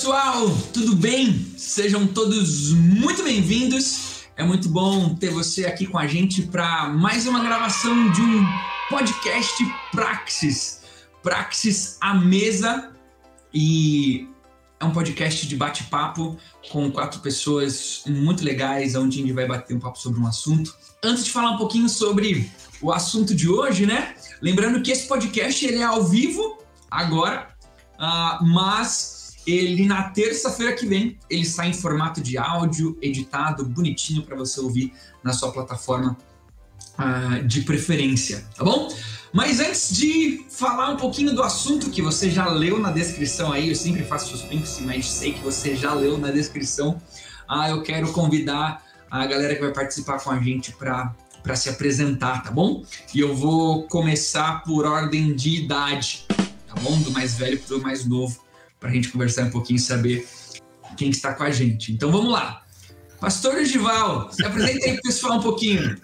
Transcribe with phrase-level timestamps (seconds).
[0.00, 1.54] Pessoal, tudo bem?
[1.58, 4.24] Sejam todos muito bem-vindos.
[4.34, 8.46] É muito bom ter você aqui com a gente para mais uma gravação de um
[8.88, 10.80] podcast Praxis.
[11.22, 12.96] Praxis à mesa
[13.52, 14.26] e
[14.80, 16.38] é um podcast de bate-papo
[16.70, 20.74] com quatro pessoas muito legais, onde a gente vai bater um papo sobre um assunto.
[21.04, 24.14] Antes de falar um pouquinho sobre o assunto de hoje, né?
[24.40, 26.56] Lembrando que esse podcast ele é ao vivo
[26.90, 27.54] agora,
[27.98, 29.19] uh, mas
[29.50, 34.60] ele na terça-feira que vem ele sai em formato de áudio editado, bonitinho para você
[34.60, 36.16] ouvir na sua plataforma
[36.98, 38.88] uh, de preferência, tá bom?
[39.32, 43.68] Mas antes de falar um pouquinho do assunto que você já leu na descrição aí,
[43.68, 47.00] eu sempre faço suspense, mas sei que você já leu na descrição,
[47.48, 51.70] uh, eu quero convidar a galera que vai participar com a gente para para se
[51.70, 52.84] apresentar, tá bom?
[53.14, 57.00] E eu vou começar por ordem de idade, tá bom?
[57.00, 58.44] Do mais velho para o mais novo,
[58.80, 60.26] para a gente conversar um pouquinho e saber
[60.96, 61.92] quem está com a gente.
[61.92, 62.64] Então vamos lá.
[63.20, 66.00] Pastor Gival, se apresenta aí pessoal um pouquinho.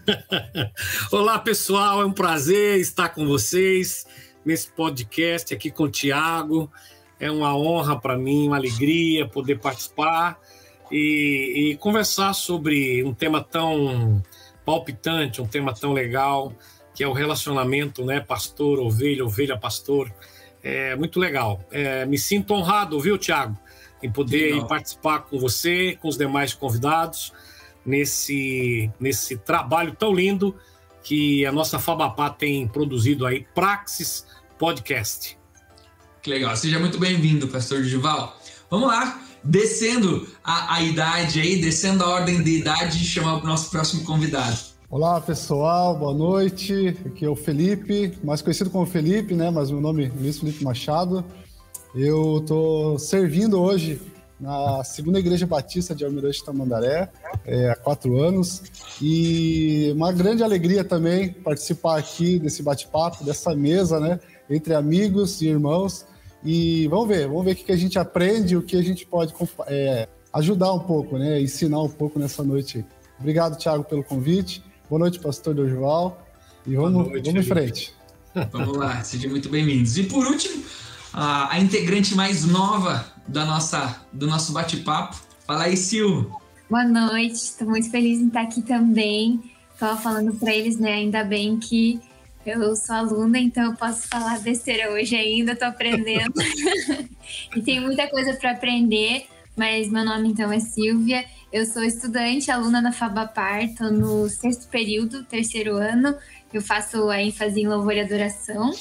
[1.11, 4.07] Olá pessoal, é um prazer estar com vocês
[4.45, 6.71] nesse podcast aqui com o Tiago.
[7.19, 10.39] É uma honra para mim, uma alegria poder participar
[10.93, 14.23] e, e conversar sobre um tema tão
[14.67, 16.53] palpitante, um tema tão legal,
[16.95, 20.13] que é o relacionamento, né, pastor, ovelha, ovelha, pastor.
[20.69, 21.64] É muito legal.
[21.70, 23.56] É, me sinto honrado, viu, Tiago,
[24.03, 27.33] em poder participar com você, com os demais convidados,
[27.84, 30.56] nesse, nesse trabalho tão lindo
[31.05, 34.27] que a nossa Fabapá tem produzido aí, Praxis
[34.59, 35.39] Podcast.
[36.20, 36.56] Que legal.
[36.56, 38.37] Seja muito bem-vindo, pastor Gival.
[38.69, 43.70] Vamos lá, descendo a, a idade aí, descendo a ordem de idade, chamar o nosso
[43.70, 44.59] próximo convidado.
[44.89, 46.97] Olá pessoal, boa noite.
[47.05, 49.50] Aqui é o Felipe, mais conhecido como Felipe, né?
[49.50, 51.25] Mas meu nome é Luiz Felipe Machado.
[51.93, 54.00] Eu estou servindo hoje
[54.38, 57.11] na segunda igreja batista de Almirante Tamandaré
[57.44, 58.62] é, há quatro anos
[59.03, 64.21] e uma grande alegria também participar aqui desse bate-papo, dessa mesa, né?
[64.49, 66.06] Entre amigos e irmãos
[66.44, 69.34] e vamos ver, vamos ver o que a gente aprende, o que a gente pode
[69.66, 71.41] é, ajudar um pouco, né?
[71.41, 72.87] Ensinar um pouco nessa noite.
[73.19, 74.62] Obrigado, Thiago, pelo convite.
[74.89, 76.25] Boa noite, pastor Dorival.
[76.65, 77.93] E vamos, noite, vamos em frente.
[78.53, 79.97] Vamos lá, sejam muito bem-vindos.
[79.97, 80.63] E por último,
[81.13, 85.17] a, a, integrante mais nova da nossa, do nosso bate-papo.
[85.47, 86.31] Fala aí, Sil.
[86.69, 89.41] Boa noite, estou muito feliz em estar aqui também.
[89.73, 90.93] Estava falando para eles, né?
[90.93, 91.99] Ainda bem que
[92.45, 96.35] eu sou aluna, então eu posso falar besteira hoje ainda, estou aprendendo.
[97.57, 99.27] e tem muita coisa para aprender,
[99.57, 101.25] mas meu nome então é Silvia.
[101.53, 106.17] Eu sou estudante, aluna na Fabapar, estou no sexto período, terceiro ano.
[106.53, 108.73] Eu faço a ênfase em louvor e adoração.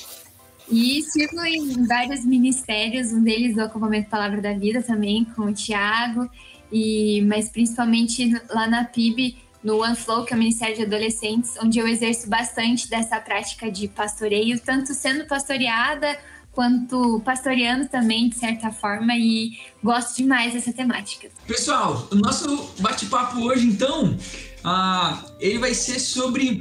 [0.69, 5.53] E sirvo em vários ministérios, um deles o acampamento Palavra da Vida também, com o
[5.53, 6.27] Tiago,
[6.71, 11.77] e, mas principalmente lá na PIB no OneFlow, que é o Ministério de Adolescentes, onde
[11.77, 16.17] eu exerço bastante dessa prática de pastoreio, tanto sendo pastoreada
[16.55, 19.51] quanto pastoreando também, de certa forma, e
[19.83, 21.29] gosto demais dessa temática.
[21.45, 26.57] Pessoal, o nosso bate-papo hoje, então, uh, ele vai ser sobre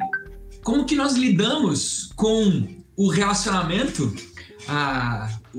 [0.62, 2.66] como que nós lidamos com
[2.96, 4.12] o relacionamento,
[4.68, 5.58] uh,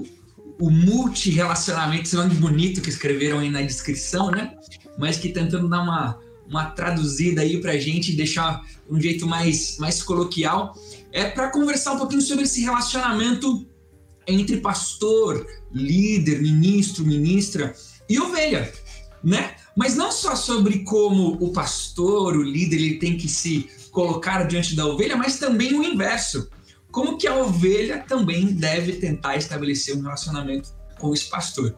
[0.60, 4.54] o, o multi-relacionamento, esse nome bonito que escreveram aí na descrição, né?
[4.98, 9.78] Mas que tentando dar uma uma traduzida aí para a gente deixar um jeito mais,
[9.80, 10.76] mais coloquial,
[11.12, 13.66] é para conversar um pouquinho sobre esse relacionamento
[14.28, 17.76] entre pastor, líder, ministro, ministra
[18.10, 18.72] e ovelha,
[19.24, 19.56] né?
[19.76, 24.76] Mas não só sobre como o pastor, o líder, ele tem que se colocar diante
[24.76, 26.50] da ovelha, mas também o inverso.
[26.92, 31.76] Como que a ovelha também deve tentar estabelecer um relacionamento com esse pastor.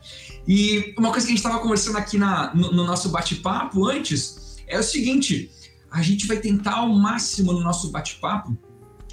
[0.47, 4.57] E uma coisa que a gente estava conversando aqui na, no, no nosso bate-papo antes
[4.67, 5.50] é o seguinte:
[5.89, 8.57] a gente vai tentar ao máximo no nosso bate-papo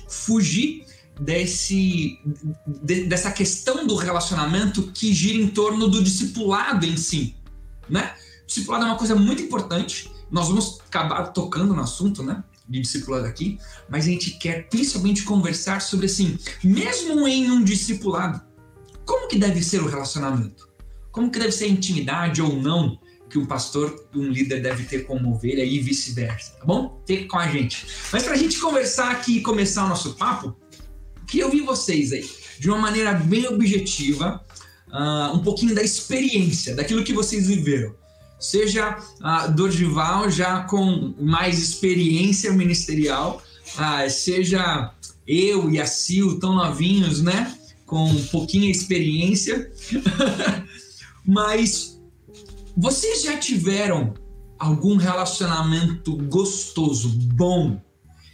[0.08, 0.83] fugir
[1.20, 2.18] desse,
[2.66, 7.36] de, dessa questão do relacionamento que gira em torno do discipulado em si,
[7.88, 8.14] né?
[8.46, 10.10] Discipulado é uma coisa muito importante.
[10.30, 12.42] Nós vamos acabar tocando no assunto, né?
[12.68, 13.58] De discipulado aqui,
[13.88, 18.40] mas a gente quer principalmente conversar sobre assim, mesmo em um discipulado,
[19.04, 20.68] como que deve ser o relacionamento?
[21.12, 25.06] Como que deve ser a intimidade ou não que um pastor um líder deve ter
[25.06, 27.02] como ovelha e vice-versa, tá bom?
[27.06, 27.84] Fique com a gente.
[28.12, 30.56] Mas para a gente conversar aqui e começar o nosso papo,
[31.26, 32.28] queria ouvir vocês aí,
[32.58, 34.44] de uma maneira bem objetiva,
[34.88, 37.94] uh, um pouquinho da experiência, daquilo que vocês viveram.
[38.38, 43.42] Seja uh, Dorival já com mais experiência ministerial,
[43.76, 44.92] uh, seja
[45.26, 47.56] eu e a Sil tão novinhos, né?
[47.86, 49.72] Com pouquinha experiência.
[51.24, 51.98] Mas
[52.76, 54.14] vocês já tiveram
[54.58, 57.80] algum relacionamento gostoso, bom,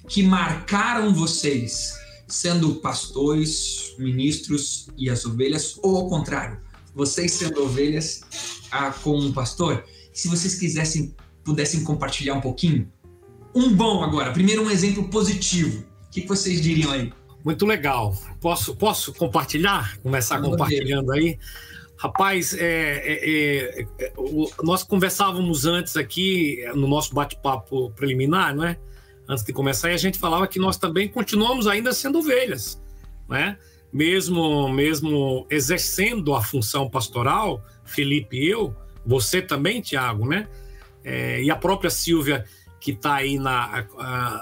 [0.09, 1.93] que marcaram vocês,
[2.31, 6.59] sendo pastores, ministros e as ovelhas, ou ao contrário,
[6.95, 8.23] vocês sendo ovelhas
[8.71, 9.85] ah, com um pastor?
[10.13, 12.91] Se vocês quisessem, pudessem compartilhar um pouquinho.
[13.55, 15.85] Um bom agora, primeiro um exemplo positivo.
[16.07, 17.13] O que, que vocês diriam aí?
[17.45, 18.17] Muito legal.
[18.41, 19.99] Posso, posso compartilhar?
[20.03, 21.39] Começar compartilhando aí?
[21.97, 24.13] Rapaz, é, é, é, é
[24.63, 28.79] nós conversávamos antes aqui no nosso bate-papo preliminar, não é?
[29.31, 32.83] Antes de começar, e a gente falava que nós também continuamos ainda sendo ovelhas,
[33.29, 33.57] né?
[33.93, 38.75] Mesmo, mesmo exercendo a função pastoral, Felipe e eu,
[39.07, 40.49] você também, Tiago, né?
[41.05, 42.45] É, e a própria Silvia,
[42.81, 43.87] que está aí na,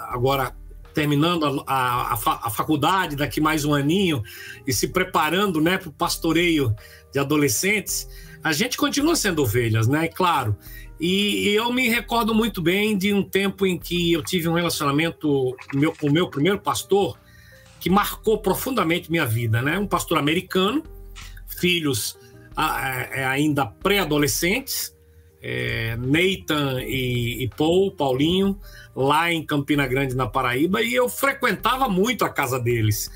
[0.09, 0.55] agora
[0.91, 4.23] terminando a, a, a, faculdade daqui mais um aninho
[4.65, 6.75] e se preparando né, para o pastoreio
[7.13, 8.09] de adolescentes,
[8.43, 10.07] a gente continua sendo ovelhas, né?
[10.07, 10.57] Claro.
[10.99, 15.55] E, eu me recordo muito bem de um tempo em que eu tive um relacionamento
[15.73, 17.17] meu, com o meu primeiro pastor
[17.79, 19.79] que marcou profundamente minha vida, né?
[19.79, 20.83] Um pastor americano,
[21.47, 22.17] filhos
[23.13, 24.93] é, ainda pré-adolescentes,
[25.41, 28.59] é, Nathan e, e Paul, Paulinho,
[28.93, 33.09] lá em Campina Grande, na Paraíba, e eu frequentava muito a casa deles.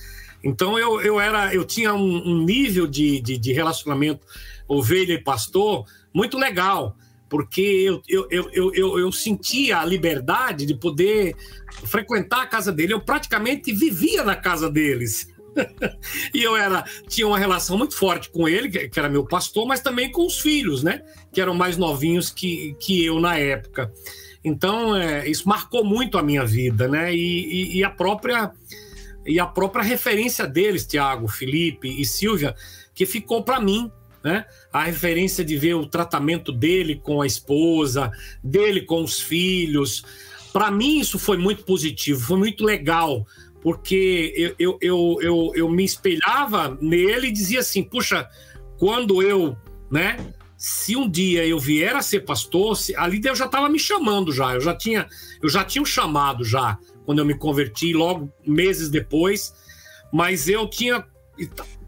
[0.44, 4.26] Então eu, eu era, eu tinha um, um nível de, de, de, relacionamento
[4.68, 6.96] ovelha e pastor muito legal,
[7.34, 7.62] porque
[8.08, 11.36] eu, eu, eu, eu, eu sentia a liberdade de poder
[11.84, 12.94] frequentar a casa dele.
[12.94, 15.28] Eu praticamente vivia na casa deles.
[16.32, 19.80] e eu era tinha uma relação muito forte com ele, que era meu pastor, mas
[19.80, 21.02] também com os filhos, né?
[21.34, 23.92] Que eram mais novinhos que, que eu na época.
[24.46, 27.16] Então, é, isso marcou muito a minha vida, né?
[27.16, 28.52] E, e, e, a própria
[29.26, 32.54] e a própria referência deles, Tiago, Felipe e Silvia,
[32.94, 33.92] que ficou para mim,
[34.24, 34.46] né?
[34.72, 38.12] A referência de ver o tratamento dele com a esposa,
[38.44, 40.04] dele com os filhos.
[40.54, 43.25] Para mim, isso foi muito positivo, foi muito legal,
[43.62, 48.28] porque eu, eu, eu, eu, eu me espelhava nele e dizia assim: puxa,
[48.78, 49.58] quando eu,
[49.92, 50.18] né?
[50.56, 54.31] se um dia eu vier a ser pastor, se, ali Deus já estava me chamando
[54.31, 55.10] já, eu já tinha,
[55.42, 59.54] eu já tinha um chamado já quando eu me converti, logo meses depois,
[60.10, 61.06] mas eu tinha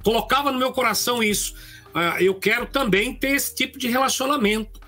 [0.06, 1.56] colocava no meu coração isso.
[1.96, 4.82] Uh, eu quero também ter esse tipo de relacionamento,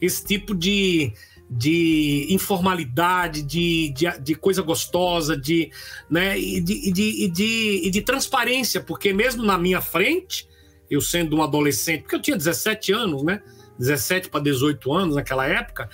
[0.00, 1.12] esse tipo de,
[1.50, 5.70] de informalidade, de, de, de, coisa gostosa, de,
[6.08, 10.48] né, e de, e de, e de, e de transparência, porque mesmo na minha frente,
[10.90, 13.42] eu sendo um adolescente, porque eu tinha 17 anos, né?
[13.78, 15.90] 17 para 18 anos naquela época,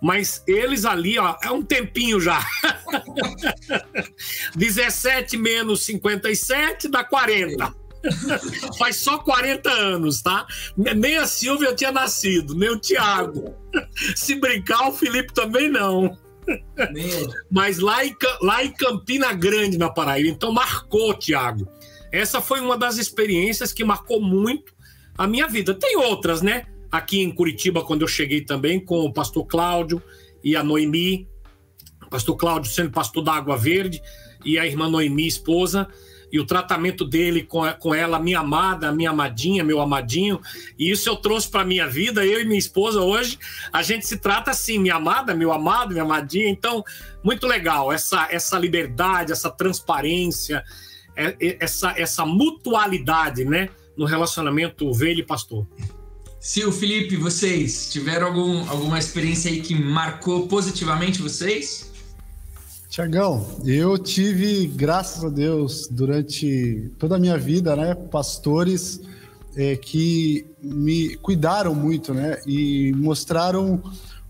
[0.00, 2.44] mas eles ali, ó, é um tempinho já.
[4.54, 7.81] 17 menos 57 dá 40.
[8.78, 10.46] Faz só 40 anos, tá?
[10.76, 13.54] Nem a Silvia tinha nascido, nem o Tiago.
[14.16, 16.16] Se brincar, o Felipe também não.
[17.50, 20.28] Mas lá em, lá em Campina Grande, na Paraíba.
[20.28, 21.68] Então marcou, Tiago
[22.12, 24.74] essa foi uma das experiências que marcou muito
[25.16, 25.74] a minha vida.
[25.74, 26.66] Tem outras, né?
[26.90, 30.00] Aqui em Curitiba, quando eu cheguei também com o pastor Cláudio
[30.44, 31.26] e a Noemi,
[32.10, 34.02] pastor Cláudio sendo pastor da Água Verde
[34.44, 35.88] e a irmã Noemi, esposa,
[36.32, 40.40] e o tratamento dele com, com ela, minha amada, minha amadinha, meu amadinho,
[40.78, 43.38] e isso eu trouxe para minha vida, eu e minha esposa hoje,
[43.70, 46.82] a gente se trata assim, minha amada, meu amado, minha amadinha, então,
[47.22, 50.64] muito legal, essa, essa liberdade, essa transparência,
[51.14, 53.68] é, é, essa, essa mutualidade, né?
[53.94, 55.66] No relacionamento ovelha e pastor.
[56.40, 61.91] Sil, Felipe, vocês tiveram algum, alguma experiência aí que marcou positivamente vocês?
[62.92, 69.00] Tiagão, eu tive, graças a Deus, durante toda a minha vida, né, pastores
[69.56, 73.82] é, que me cuidaram muito, né, e mostraram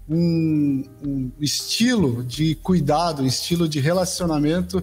[0.09, 4.81] um, um estilo de cuidado, um estilo de relacionamento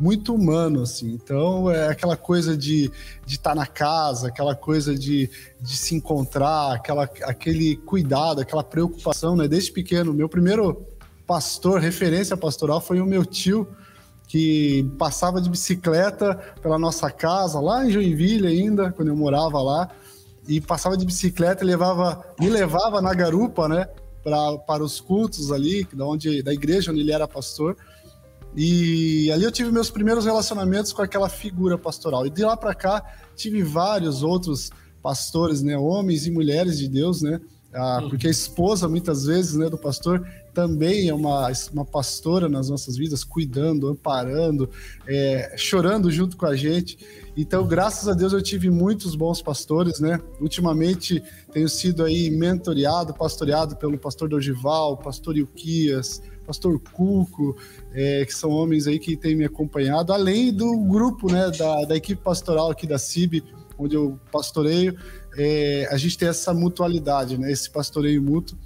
[0.00, 1.12] muito humano, assim.
[1.12, 2.90] Então, é aquela coisa de
[3.24, 9.36] estar tá na casa, aquela coisa de, de se encontrar, aquela, aquele cuidado, aquela preocupação,
[9.36, 9.46] né?
[9.46, 10.84] Desde pequeno, meu primeiro
[11.32, 13.66] pastor, referência pastoral, foi o meu tio,
[14.28, 19.88] que passava de bicicleta pela nossa casa, lá em Joinville ainda, quando eu morava lá,
[20.46, 23.88] e passava de bicicleta e levava, me levava na garupa, né?
[24.22, 27.78] Pra, para os cultos ali, da, onde, da igreja onde ele era pastor.
[28.54, 32.26] E ali eu tive meus primeiros relacionamentos com aquela figura pastoral.
[32.26, 33.02] E de lá para cá
[33.34, 34.70] tive vários outros
[35.02, 37.40] pastores, né, homens e mulheres de Deus, né?
[37.72, 38.10] Ah, uhum.
[38.10, 42.96] porque a esposa muitas vezes, né, do pastor também é uma, uma pastora nas nossas
[42.96, 44.68] vidas, cuidando, amparando,
[45.06, 46.98] é, chorando junto com a gente.
[47.36, 50.20] Então, graças a Deus, eu tive muitos bons pastores, né?
[50.40, 57.56] Ultimamente, tenho sido aí mentoreado, pastoreado pelo pastor Dorgival, pastor Ilquias, pastor Cuco,
[57.92, 61.96] é, que são homens aí que têm me acompanhado, além do grupo, né, da, da
[61.96, 63.42] equipe pastoral aqui da CIB,
[63.78, 64.96] onde eu pastoreio,
[65.36, 68.58] é, a gente tem essa mutualidade, né, esse pastoreio mútuo.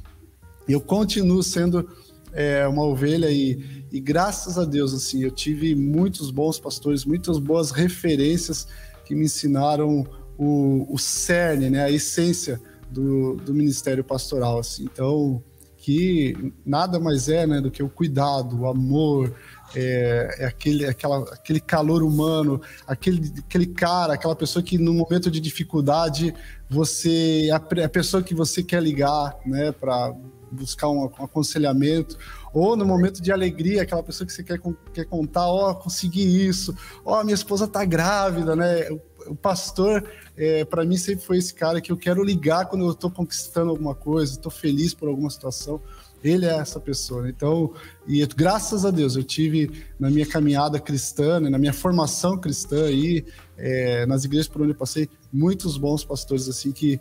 [0.69, 1.89] E eu continuo sendo
[2.33, 7.39] é, uma ovelha e, e graças a Deus, assim, eu tive muitos bons pastores, muitas
[7.39, 8.67] boas referências
[9.05, 10.07] que me ensinaram
[10.37, 14.85] o, o cerne, né, a essência do, do ministério pastoral, assim.
[14.85, 15.43] Então,
[15.79, 19.33] que nada mais é, né, do que o cuidado, o amor,
[19.75, 25.31] é, é, aquele, aquela, aquele calor humano, aquele, aquele cara, aquela pessoa que no momento
[25.31, 26.35] de dificuldade
[26.69, 30.15] você a, a pessoa que você quer ligar, né, para
[30.57, 32.17] buscar um, aconselhamento,
[32.53, 34.59] ou no momento de alegria, aquela pessoa que você quer,
[34.93, 38.91] quer contar, ó, oh, consegui isso, ó, oh, minha esposa tá grávida, né?
[38.91, 42.85] O, o pastor, é, para mim, sempre foi esse cara que eu quero ligar quando
[42.85, 45.81] eu estou conquistando alguma coisa, estou feliz por alguma situação.
[46.25, 47.23] Ele é essa pessoa.
[47.23, 47.33] Né?
[47.35, 47.73] Então,
[48.07, 52.87] e graças a Deus, eu tive na minha caminhada cristã, né, na minha formação cristã
[52.87, 53.25] aí,
[53.57, 57.01] é, nas igrejas por onde eu passei, muitos bons pastores assim que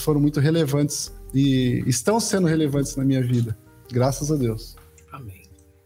[0.00, 3.56] foram muito relevantes e estão sendo relevantes na minha vida.
[3.90, 4.76] Graças a Deus.
[5.12, 5.42] Amém.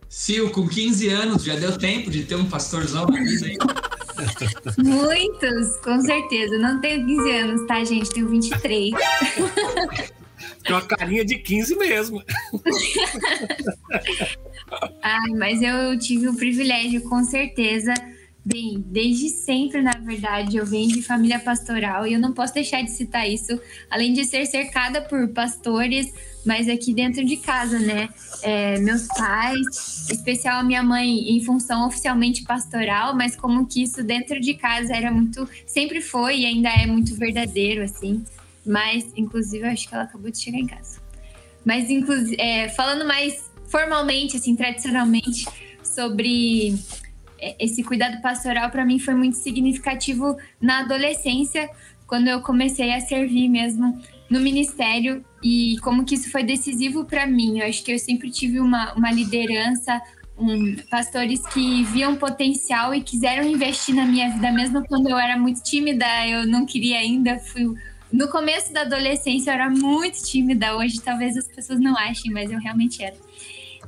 [0.09, 3.57] Sil, com 15 anos, já deu tempo de ter um pastorzão na vida aí?
[4.79, 6.59] Muitos, com certeza.
[6.59, 8.11] Não tenho 15 anos, tá, gente?
[8.11, 8.93] Tenho 23.
[10.65, 12.23] Tem uma carinha de 15 mesmo.
[15.03, 17.95] Ai, mas eu tive o privilégio, com certeza.
[18.43, 22.83] Bem, desde sempre, na verdade, eu venho de família pastoral e eu não posso deixar
[22.83, 26.11] de citar isso, além de ser cercada por pastores,
[26.45, 28.09] mas aqui dentro de casa, né?
[28.43, 34.03] É, meus pais, especial a minha mãe, em função oficialmente pastoral, mas como que isso
[34.03, 38.25] dentro de casa era muito, sempre foi e ainda é muito verdadeiro, assim.
[38.65, 40.99] Mas, inclusive, eu acho que ela acabou de chegar em casa.
[41.63, 45.47] Mas, inclusive, é, falando mais formalmente, assim, tradicionalmente,
[45.83, 46.75] sobre
[47.59, 51.69] esse cuidado pastoral, para mim foi muito significativo na adolescência,
[52.07, 57.27] quando eu comecei a servir mesmo no ministério e como que isso foi decisivo para
[57.27, 57.61] mim.
[57.61, 60.01] Eu acho que eu sempre tive uma, uma liderança,
[60.39, 65.37] um, pastores que viam potencial e quiseram investir na minha vida, mesmo quando eu era
[65.37, 67.75] muito tímida, eu não queria ainda, fui
[68.13, 72.51] no começo da adolescência eu era muito tímida, hoje talvez as pessoas não achem, mas
[72.51, 73.15] eu realmente era.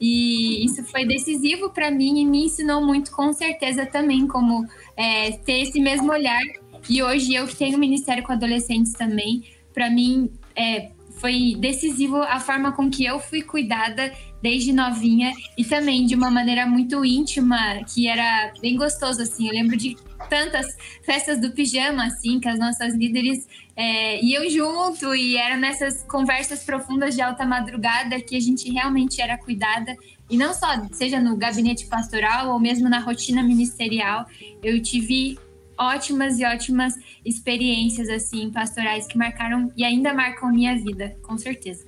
[0.01, 5.33] E isso foi decisivo para mim e me ensinou muito, com certeza, também, como é,
[5.33, 6.43] ter esse mesmo olhar.
[6.89, 10.91] E hoje eu que tenho ministério com adolescentes também, para mim é,
[11.23, 14.13] foi decisivo a forma com que eu fui cuidada
[14.43, 19.47] desde novinha e também de uma maneira muito íntima, que era bem gostoso, assim.
[19.47, 19.97] Eu lembro de
[20.29, 26.03] tantas festas do pijama, assim, que as nossas líderes é, iam junto e eram nessas
[26.03, 29.95] conversas profundas de alta madrugada que a gente realmente era cuidada.
[30.29, 34.27] E não só, seja no gabinete pastoral ou mesmo na rotina ministerial,
[34.61, 35.39] eu tive
[35.79, 41.85] ótimas e ótimas experiências assim pastorais que marcaram e ainda marcam minha vida, com certeza.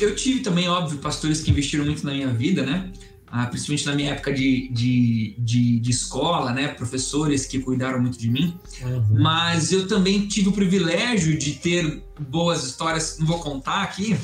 [0.00, 2.92] Eu tive também, óbvio, pastores que investiram muito na minha vida, né?
[3.28, 6.68] Ah, principalmente na minha época de, de, de, de, escola, né?
[6.68, 8.58] Professores que cuidaram muito de mim.
[8.82, 9.20] Uhum.
[9.20, 14.16] Mas eu também tive o privilégio de ter boas histórias, não vou contar aqui,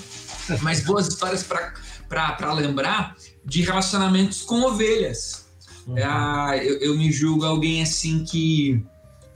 [0.63, 5.47] mas boas histórias para lembrar de relacionamentos com ovelhas.
[5.87, 5.97] Uhum.
[5.99, 8.85] Ah, eu, eu me julgo alguém assim que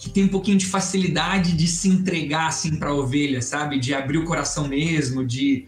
[0.06, 3.80] que tem um pouquinho de facilidade de se entregar assim para a ovelha, sabe?
[3.80, 5.66] De abrir o coração mesmo, de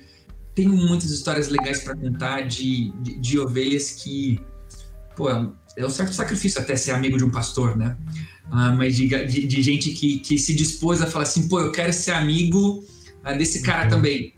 [0.54, 4.40] tenho muitas histórias legais para contar de, de, de, ovelhas que,
[5.16, 7.96] pô, é um certo sacrifício até ser amigo de um pastor, né?
[8.48, 11.72] Ah, mas de, de, de, gente que, que se dispôs a falar assim, pô, eu
[11.72, 12.84] quero ser amigo
[13.24, 13.90] ah, desse cara uhum.
[13.90, 14.34] também.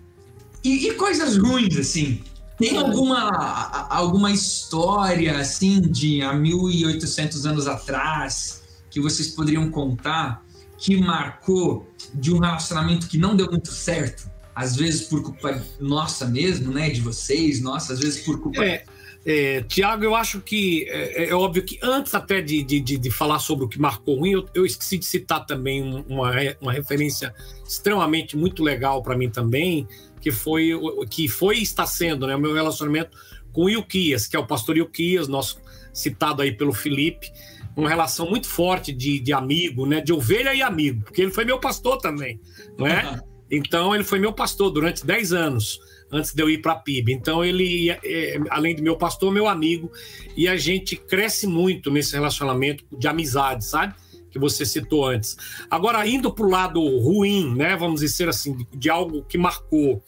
[0.64, 2.22] E, e, coisas ruins, assim.
[2.58, 8.59] Tem alguma, alguma história, assim, de há 1.800 anos atrás,
[8.90, 10.44] que vocês poderiam contar
[10.76, 14.28] que marcou de um relacionamento que não deu muito certo?
[14.54, 16.90] Às vezes por culpa nossa mesmo, né?
[16.90, 18.64] De vocês, nossa, às vezes por culpa.
[18.64, 18.84] É,
[19.24, 23.38] é, Tiago, eu acho que é, é, óbvio que antes até de, de, de, falar
[23.38, 27.34] sobre o que marcou ruim, eu, eu esqueci de citar também uma, uma referência
[27.66, 29.86] extremamente muito legal para mim também,
[30.20, 30.70] que foi
[31.10, 33.16] que foi e está sendo né, o meu relacionamento
[33.52, 35.60] com o Ilquias, que é o pastor Ilquias, nosso
[35.92, 37.30] citado aí pelo Felipe
[37.76, 40.00] uma relação muito forte de, de amigo, né?
[40.00, 42.40] De ovelha e amigo, porque ele foi meu pastor também,
[42.78, 43.20] não é?
[43.50, 45.80] Então, ele foi meu pastor durante 10 anos,
[46.12, 47.12] antes de eu ir para a PIB.
[47.12, 49.90] Então, ele, é, além de meu pastor, meu amigo,
[50.36, 53.94] e a gente cresce muito nesse relacionamento de amizade, sabe?
[54.30, 55.36] Que você citou antes.
[55.68, 57.76] Agora, indo para o lado ruim, né?
[57.76, 60.00] Vamos dizer assim, de algo que marcou.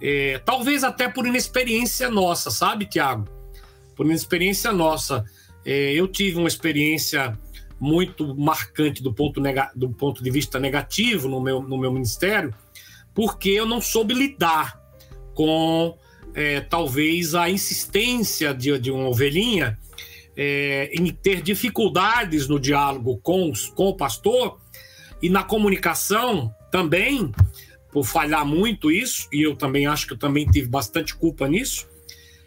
[0.00, 3.26] É, talvez até por inexperiência nossa, sabe, Tiago?
[3.96, 5.24] Por inexperiência nossa.
[5.66, 7.36] É, eu tive uma experiência
[7.80, 9.42] muito marcante do ponto,
[9.74, 12.54] do ponto de vista negativo no meu, no meu ministério,
[13.12, 14.80] porque eu não soube lidar
[15.34, 15.98] com
[16.34, 19.76] é, talvez a insistência de, de uma ovelhinha
[20.36, 24.60] é, em ter dificuldades no diálogo com, com o pastor
[25.20, 27.32] e na comunicação também,
[27.90, 31.88] por falhar muito isso, e eu também acho que eu também tive bastante culpa nisso.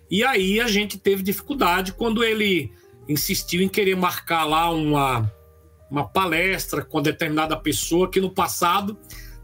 [0.09, 2.71] E aí a gente teve dificuldade quando ele
[3.09, 5.29] insistiu em querer marcar lá uma,
[5.89, 8.97] uma palestra com determinada pessoa que no passado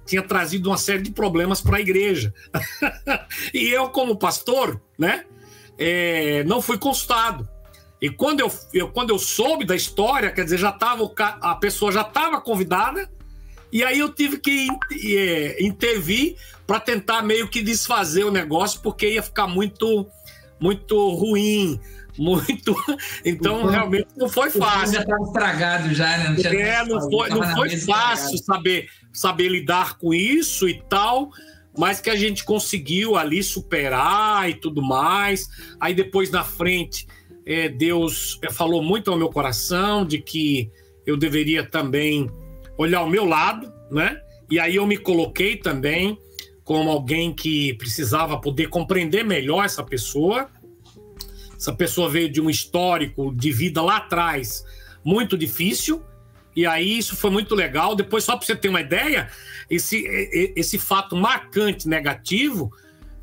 [0.05, 2.31] tinha trazido uma série de problemas para a igreja.
[3.51, 5.25] e eu, como pastor, né,
[5.79, 7.49] é, não fui consultado.
[7.99, 11.91] E quando eu, eu, quando eu soube da história, quer dizer, já tava, a pessoa
[11.91, 13.09] já estava convidada,
[13.71, 14.67] e aí eu tive que
[15.17, 16.35] é, intervir
[16.67, 20.07] para tentar meio que desfazer o negócio, porque ia ficar muito,
[20.59, 21.79] muito ruim,
[22.17, 22.75] muito.
[23.25, 24.95] Então, então realmente não foi fácil.
[24.95, 26.29] Já estava estragado já, né?
[26.29, 31.29] Não, tinha é, não foi, não foi fácil saber, saber lidar com isso e tal,
[31.77, 35.47] mas que a gente conseguiu ali superar e tudo mais.
[35.79, 37.07] Aí depois na frente,
[37.45, 40.71] é, Deus é, falou muito ao meu coração de que
[41.05, 42.29] eu deveria também
[42.77, 44.19] olhar o meu lado, né?
[44.49, 46.17] E aí eu me coloquei também
[46.63, 50.49] como alguém que precisava poder compreender melhor essa pessoa
[51.57, 54.63] essa pessoa veio de um histórico de vida lá atrás
[55.03, 56.03] muito difícil,
[56.55, 57.95] e aí isso foi muito legal.
[57.95, 59.29] Depois, só para você ter uma ideia,
[59.69, 60.03] esse,
[60.55, 62.71] esse fato marcante negativo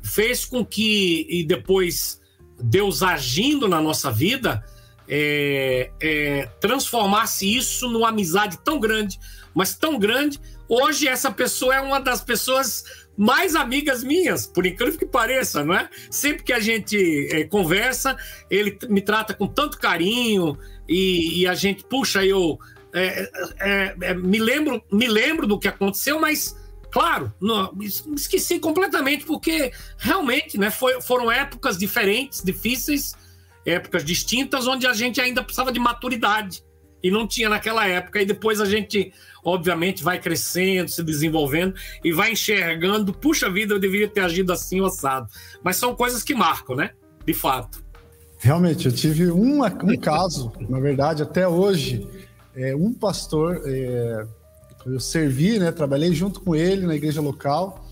[0.01, 2.21] fez com que, e depois
[2.61, 4.63] Deus agindo na nossa vida,
[5.07, 9.19] é, é, transformasse isso numa amizade tão grande,
[9.53, 10.39] mas tão grande.
[10.69, 15.75] Hoje, essa pessoa é uma das pessoas mais amigas minhas, por incrível que pareça, não
[15.75, 15.89] é?
[16.09, 18.17] Sempre que a gente é, conversa,
[18.49, 22.57] ele me trata com tanto carinho e, e a gente, puxa, eu
[22.93, 23.29] é,
[24.01, 26.55] é, me lembro, me lembro do que aconteceu, mas
[26.91, 27.75] claro, não,
[28.15, 30.69] esqueci completamente porque realmente, né?
[30.69, 33.15] Foi, foram épocas diferentes, difíceis,
[33.65, 36.63] épocas distintas, onde a gente ainda precisava de maturidade
[37.01, 38.21] e não tinha naquela época.
[38.21, 39.11] E depois a gente
[39.43, 44.79] obviamente vai crescendo, se desenvolvendo e vai enxergando, puxa vida, eu deveria ter agido assim
[44.79, 45.27] ou assado.
[45.63, 46.91] Mas são coisas que marcam, né?
[47.25, 47.83] De fato.
[48.39, 52.05] Realmente, eu tive um, um caso, na verdade, até hoje,
[52.55, 54.25] é, um pastor, é,
[54.85, 57.87] eu servi, né, trabalhei junto com ele na igreja local,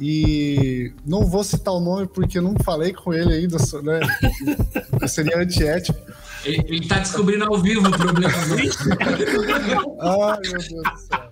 [0.00, 5.08] e não vou citar o nome porque não falei com ele ainda, né?
[5.08, 5.98] Seria antiético.
[6.44, 8.32] Ele, está descobrindo ao vivo o problema.
[10.00, 11.28] Ai, meu Deus do céu.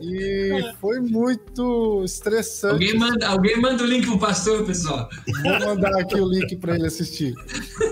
[0.00, 2.72] E foi muito estressante.
[2.72, 5.08] Alguém manda, alguém manda o link pro pastor, pessoal.
[5.42, 7.34] Vou mandar aqui o link para ele assistir.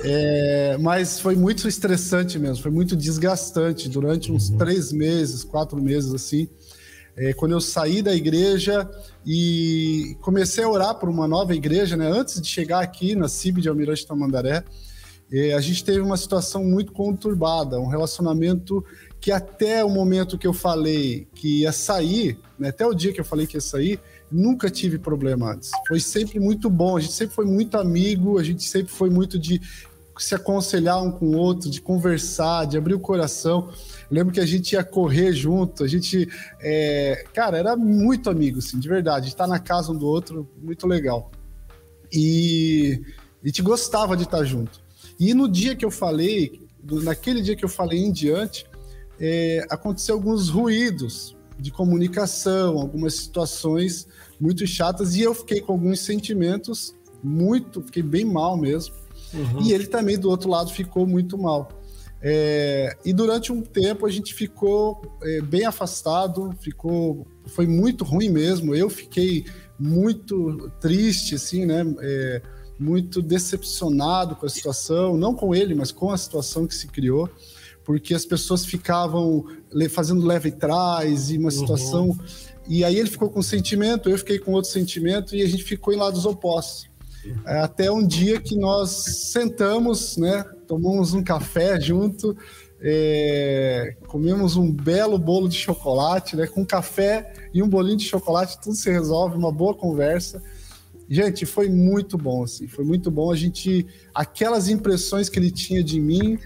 [0.05, 6.13] É, mas foi muito estressante mesmo, foi muito desgastante durante uns três meses, quatro meses
[6.13, 6.49] assim.
[7.17, 8.89] É, quando eu saí da igreja
[9.25, 12.11] e comecei a orar por uma nova igreja, né?
[12.11, 14.65] Antes de chegar aqui na CIB de Almirante Tamandaré,
[15.55, 18.85] a gente teve uma situação muito conturbada, um relacionamento
[19.21, 23.21] que até o momento que eu falei que ia sair, né, até o dia que
[23.21, 25.71] eu falei que ia sair, nunca tive problema antes.
[25.87, 29.39] Foi sempre muito bom, a gente sempre foi muito amigo, a gente sempre foi muito
[29.39, 29.61] de
[30.19, 33.71] se aconselhar um com o outro, de conversar, de abrir o coração.
[34.11, 36.29] Eu lembro que a gente ia correr junto, a gente,
[36.61, 39.29] é, cara, era muito amigo, assim, de verdade.
[39.29, 41.31] Estar na casa um do outro, muito legal.
[42.13, 43.01] E
[43.43, 44.82] a gente gostava de estar junto.
[45.23, 48.67] E no dia que eu falei, naquele dia que eu falei em diante,
[49.21, 54.09] é, aconteceu alguns ruídos de comunicação, algumas situações
[54.41, 58.97] muito chatas, e eu fiquei com alguns sentimentos muito, fiquei bem mal mesmo.
[59.33, 59.63] Uhum.
[59.63, 61.69] E ele também, do outro lado, ficou muito mal.
[62.21, 68.29] É, e durante um tempo a gente ficou é, bem afastado, ficou, foi muito ruim
[68.29, 68.75] mesmo.
[68.75, 69.45] Eu fiquei
[69.79, 71.85] muito triste, assim, né?
[72.01, 72.43] É,
[72.83, 77.31] muito decepcionado com a situação, não com ele, mas com a situação que se criou,
[77.85, 79.45] porque as pessoas ficavam
[79.91, 81.51] fazendo leve trás e uma uhum.
[81.51, 82.09] situação.
[82.09, 82.19] Uhum.
[82.69, 85.65] E aí ele ficou com um sentimento, eu fiquei com outro sentimento e a gente
[85.65, 86.91] ficou em lados opostos.
[87.47, 88.91] É, até um dia que nós
[89.31, 92.37] sentamos, né, tomamos um café junto,
[92.85, 96.49] é, comemos um belo bolo de chocolate, né?
[96.49, 100.43] Com café e um bolinho de chocolate, tudo se resolve, uma boa conversa.
[101.13, 103.31] Gente, foi muito bom, assim, foi muito bom.
[103.31, 106.39] A gente, aquelas impressões que ele tinha de mim,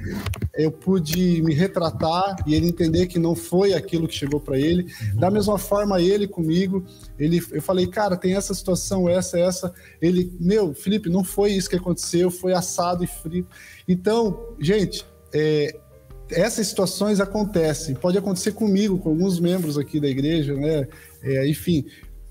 [0.57, 4.93] eu pude me retratar e ele entender que não foi aquilo que chegou para ele.
[5.15, 6.85] Da mesma forma, ele comigo,
[7.17, 9.73] ele, eu falei, cara, tem essa situação, essa, essa.
[10.03, 13.47] Ele, meu, Felipe, não foi isso que aconteceu, foi assado e frio.
[13.87, 15.79] Então, gente, é,
[16.29, 17.95] essas situações acontecem.
[17.95, 20.89] Pode acontecer comigo, com alguns membros aqui da igreja, né?
[21.23, 21.87] É, enfim,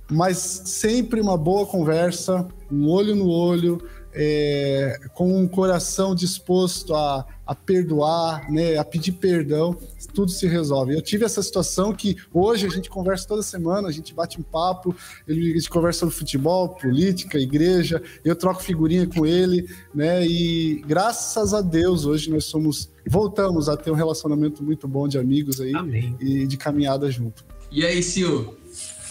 [0.10, 3.82] mas sempre uma boa conversa, um olho no olho,
[4.18, 9.78] é, com um coração disposto a, a perdoar, né, a pedir perdão,
[10.13, 10.96] tudo se resolve.
[10.96, 14.44] Eu tive essa situação que hoje a gente conversa toda semana, a gente bate um
[14.44, 14.96] papo,
[15.28, 20.82] ele, a gente conversa sobre futebol, política, igreja, eu troco figurinha com ele, né, e
[20.88, 25.60] graças a Deus hoje nós somos, voltamos a ter um relacionamento muito bom de amigos
[25.60, 26.15] aí Amém.
[26.22, 27.44] e de caminhada junto.
[27.70, 28.56] E aí, Sil,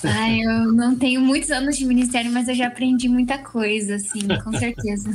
[0.09, 4.21] Ai, eu não tenho muitos anos de ministério, mas eu já aprendi muita coisa, assim,
[4.43, 5.11] com certeza.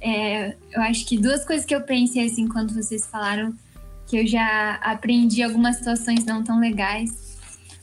[0.00, 3.54] é, eu acho que duas coisas que eu pensei, assim, quando vocês falaram,
[4.06, 7.36] que eu já aprendi algumas situações não tão legais.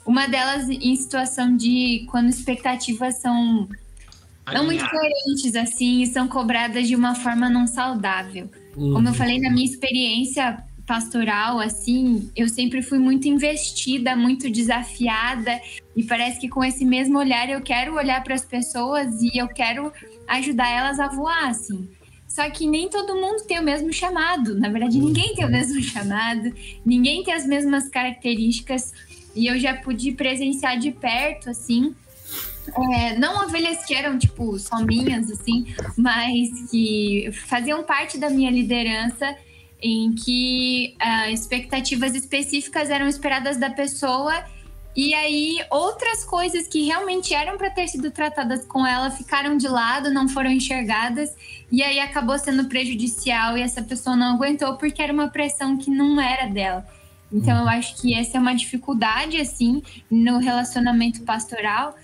[0.05, 3.67] Uma delas em situação de quando expectativas são
[4.51, 8.49] não muito coerentes, assim, e são cobradas de uma forma não saudável.
[8.75, 8.93] Uhum.
[8.93, 15.60] Como eu falei, na minha experiência, pastoral, assim, eu sempre fui muito investida, muito desafiada,
[15.96, 19.48] e parece que com esse mesmo olhar eu quero olhar para as pessoas e eu
[19.48, 19.91] quero
[20.28, 21.89] ajudar elas a voar, assim.
[22.28, 24.60] Só que nem todo mundo tem o mesmo chamado.
[24.60, 26.52] Na verdade, ninguém tem o mesmo chamado,
[26.86, 28.91] ninguém tem as mesmas características.
[29.36, 31.96] E eu já pude presenciar de perto, assim,
[32.93, 35.67] é, não ovelhas que eram, tipo, só minhas, assim,
[35.98, 39.36] mas que faziam parte da minha liderança
[39.84, 44.34] em que uh, expectativas específicas eram esperadas da pessoa
[44.96, 49.67] e aí outras coisas que realmente eram para ter sido tratadas com ela ficaram de
[49.67, 51.36] lado, não foram enxergadas
[51.69, 55.91] e aí acabou sendo prejudicial e essa pessoa não aguentou porque era uma pressão que
[55.91, 56.88] não era dela.
[57.30, 61.98] Então eu acho que essa é uma dificuldade assim no relacionamento pastoral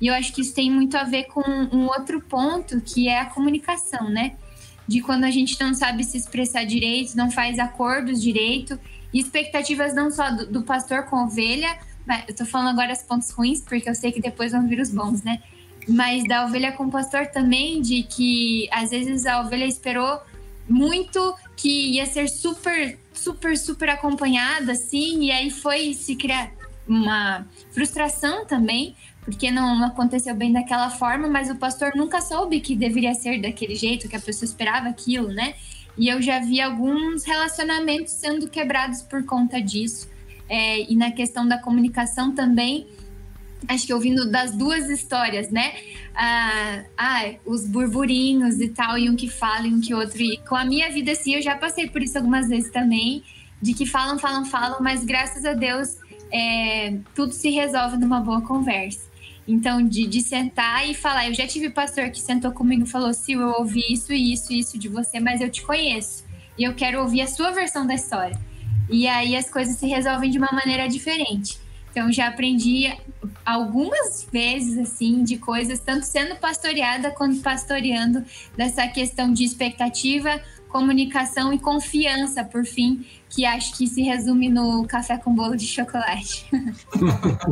[0.00, 3.20] e eu acho que isso tem muito a ver com um outro ponto que é
[3.20, 4.36] a comunicação, né?
[4.86, 8.78] De quando a gente não sabe se expressar direito, não faz acordos direito,
[9.12, 11.78] e expectativas não só do, do pastor com ovelha,
[12.28, 14.90] eu tô falando agora os pontos ruins, porque eu sei que depois vão vir os
[14.90, 15.42] bons, né?
[15.88, 20.20] Mas da ovelha com o pastor também, de que às vezes a ovelha esperou
[20.68, 26.52] muito que ia ser super, super, super acompanhada, assim, e aí foi se criar
[26.86, 28.94] uma frustração também,
[29.26, 33.74] porque não, aconteceu bem daquela forma, mas o pastor nunca soube que deveria ser daquele
[33.74, 35.54] jeito, que a pessoa esperava aquilo, né?
[35.98, 40.08] E eu já vi alguns relacionamentos sendo quebrados por conta disso.
[40.48, 42.86] É, e na questão da comunicação também,
[43.66, 45.72] acho que ouvindo das duas histórias, né?
[46.14, 50.22] Ah, ah, os burburinhos e tal, e um que fala e um que outro.
[50.22, 53.24] E com a minha vida, assim, eu já passei por isso algumas vezes também,
[53.60, 55.96] de que falam, falam, falam, mas graças a Deus
[56.32, 59.05] é, tudo se resolve numa boa conversa.
[59.46, 61.28] Então, de, de sentar e falar.
[61.28, 64.78] Eu já tive pastor que sentou comigo e falou: Sil, eu ouvi isso isso isso
[64.78, 66.24] de você, mas eu te conheço.
[66.58, 68.38] E eu quero ouvir a sua versão da história.
[68.88, 71.58] E aí as coisas se resolvem de uma maneira diferente.
[71.90, 72.94] Então, já aprendi
[73.44, 78.22] algumas vezes, assim, de coisas, tanto sendo pastoreada quanto pastoreando,
[78.54, 84.86] dessa questão de expectativa, comunicação e confiança, por fim, que acho que se resume no
[84.86, 86.46] café com bolo de chocolate.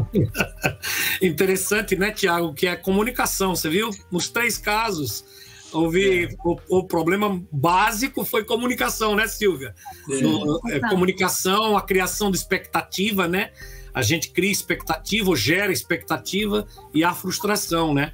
[1.20, 2.54] Interessante, né, Tiago?
[2.54, 3.90] Que é comunicação, você viu?
[4.10, 5.24] Nos três casos,
[5.72, 6.28] houve é.
[6.44, 9.74] o, o, problema básico foi comunicação, né, Silvia?
[10.10, 10.20] É.
[10.20, 13.50] No, é, comunicação, a criação de expectativa, né?
[13.92, 18.12] A gente cria expectativa, gera expectativa e a frustração, né?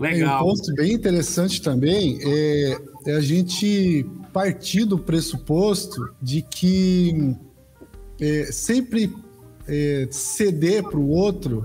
[0.00, 0.42] Legal.
[0.42, 7.36] Um ponto bem interessante também é, é a gente partir do pressuposto de que
[8.18, 9.14] é, sempre
[9.68, 11.62] é, ceder para o outro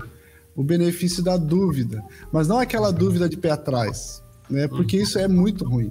[0.54, 4.66] o benefício da dúvida, mas não aquela dúvida de pé atrás, né?
[4.66, 5.90] Porque isso é muito ruim.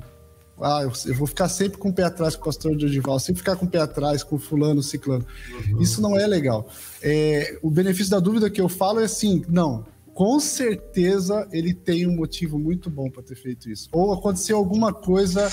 [0.60, 3.58] Ah, eu, vou ficar sempre com o pé atrás com o pastor Dodival, sempre ficar
[3.58, 5.26] com o pé atrás com fulano, ciclano.
[5.52, 5.82] Uhum.
[5.82, 6.68] Isso não é legal.
[7.02, 12.08] É, o benefício da dúvida que eu falo é assim, não, com certeza ele tem
[12.08, 13.90] um motivo muito bom para ter feito isso.
[13.92, 15.52] Ou aconteceu alguma coisa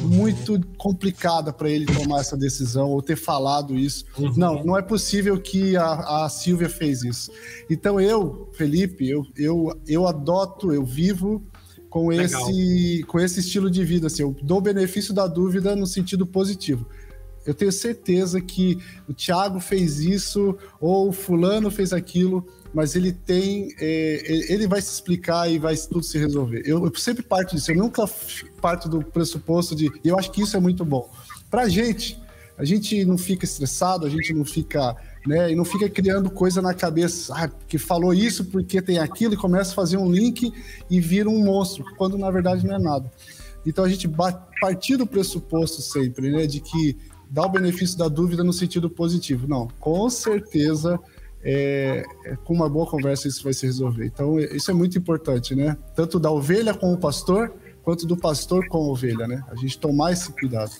[0.00, 4.04] muito complicada para ele tomar essa decisão ou ter falado isso.
[4.16, 4.32] Uhum.
[4.36, 7.32] Não, não é possível que a, a Silvia fez isso.
[7.68, 11.42] Então eu, Felipe, eu, eu, eu adoto, eu vivo
[11.90, 14.06] com esse, com esse estilo de vida.
[14.06, 16.86] Assim, eu dou o benefício da dúvida no sentido positivo.
[17.44, 23.10] eu tenho certeza que o Thiago fez isso ou o fulano fez aquilo, mas ele
[23.10, 26.60] tem, é, ele vai se explicar e vai tudo se resolver.
[26.66, 28.04] Eu, eu, sempre parto disso, eu nunca
[28.60, 31.10] parto do pressuposto de, e eu acho que isso é muito bom.
[31.50, 32.20] Pra gente,
[32.58, 34.94] a gente não fica estressado, a gente não fica,
[35.26, 39.32] né, e não fica criando coisa na cabeça, ah, que falou isso porque tem aquilo
[39.32, 40.52] e começa a fazer um link
[40.90, 43.10] e vira um monstro, quando na verdade não é nada.
[43.64, 44.06] Então a gente
[44.60, 46.94] partir do pressuposto sempre, né, de que
[47.30, 49.48] dá o benefício da dúvida no sentido positivo.
[49.48, 51.00] Não, com certeza
[51.48, 54.04] é, é, com uma boa conversa isso vai se resolver.
[54.04, 55.78] Então isso é muito importante, né?
[55.94, 57.54] Tanto da ovelha com o pastor,
[57.84, 59.44] quanto do pastor com a ovelha, né?
[59.48, 60.72] A gente tomar esse cuidado.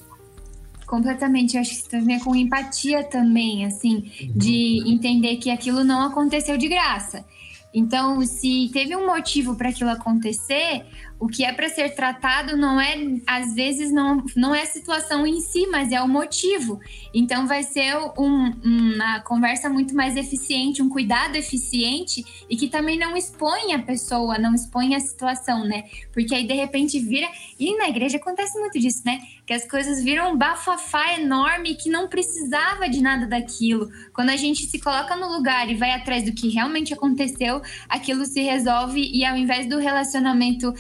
[0.85, 5.85] Completamente, eu acho que isso também é com empatia também, assim, de entender que aquilo
[5.85, 7.25] não aconteceu de graça.
[7.73, 10.85] Então, se teve um motivo para aquilo acontecer,
[11.19, 12.95] o que é para ser tratado não é,
[13.27, 16.79] às vezes, não, não é a situação em si, mas é o motivo.
[17.15, 22.99] Então, vai ser um, uma conversa muito mais eficiente, um cuidado eficiente e que também
[22.99, 25.85] não expõe a pessoa, não expõe a situação, né?
[26.13, 27.29] Porque aí, de repente, vira.
[27.59, 29.21] E na igreja acontece muito disso, né?
[29.47, 33.91] Que as coisas viram um bafafá enorme que não precisava de nada daquilo.
[34.13, 38.27] Quando a gente se coloca no lugar e vai atrás do que realmente aconteceu, aquilo
[38.27, 40.75] se resolve e ao invés do relacionamento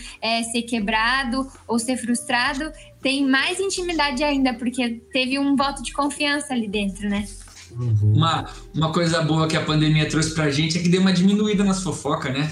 [0.45, 6.53] ser quebrado ou ser frustrado, tem mais intimidade ainda, porque teve um voto de confiança
[6.53, 7.27] ali dentro, né?
[7.73, 8.15] Uhum.
[8.15, 11.65] Uma, uma coisa boa que a pandemia trouxe pra gente é que deu uma diminuída
[11.65, 12.51] nas fofocas, né?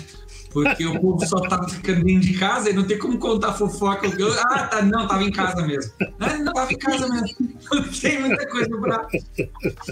[0.54, 4.06] Porque o povo só tava ficando dentro de casa e não tem como contar fofoca.
[4.06, 5.92] ah, tá, não, tava em casa mesmo.
[6.16, 7.54] Não, não tava em casa mesmo.
[7.74, 9.08] Não tem muita coisa pra.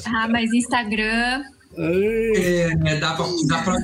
[0.07, 1.43] Ah, mas Instagram.
[1.77, 3.77] É, né, dá, pra, dá, pra,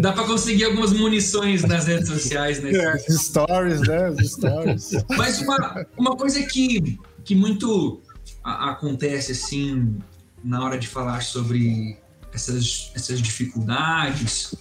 [0.00, 2.72] dá pra conseguir algumas munições nas redes sociais, né?
[2.72, 4.14] É, stories, né?
[4.22, 4.90] stories.
[5.16, 8.00] Mas uma, uma coisa que, que muito
[8.42, 9.98] a, acontece, assim,
[10.42, 11.96] na hora de falar sobre
[12.32, 14.52] essas, essas dificuldades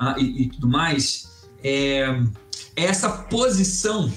[0.00, 1.28] uh, e, e, tudo mais,
[1.62, 2.00] é,
[2.76, 4.12] é, essa posição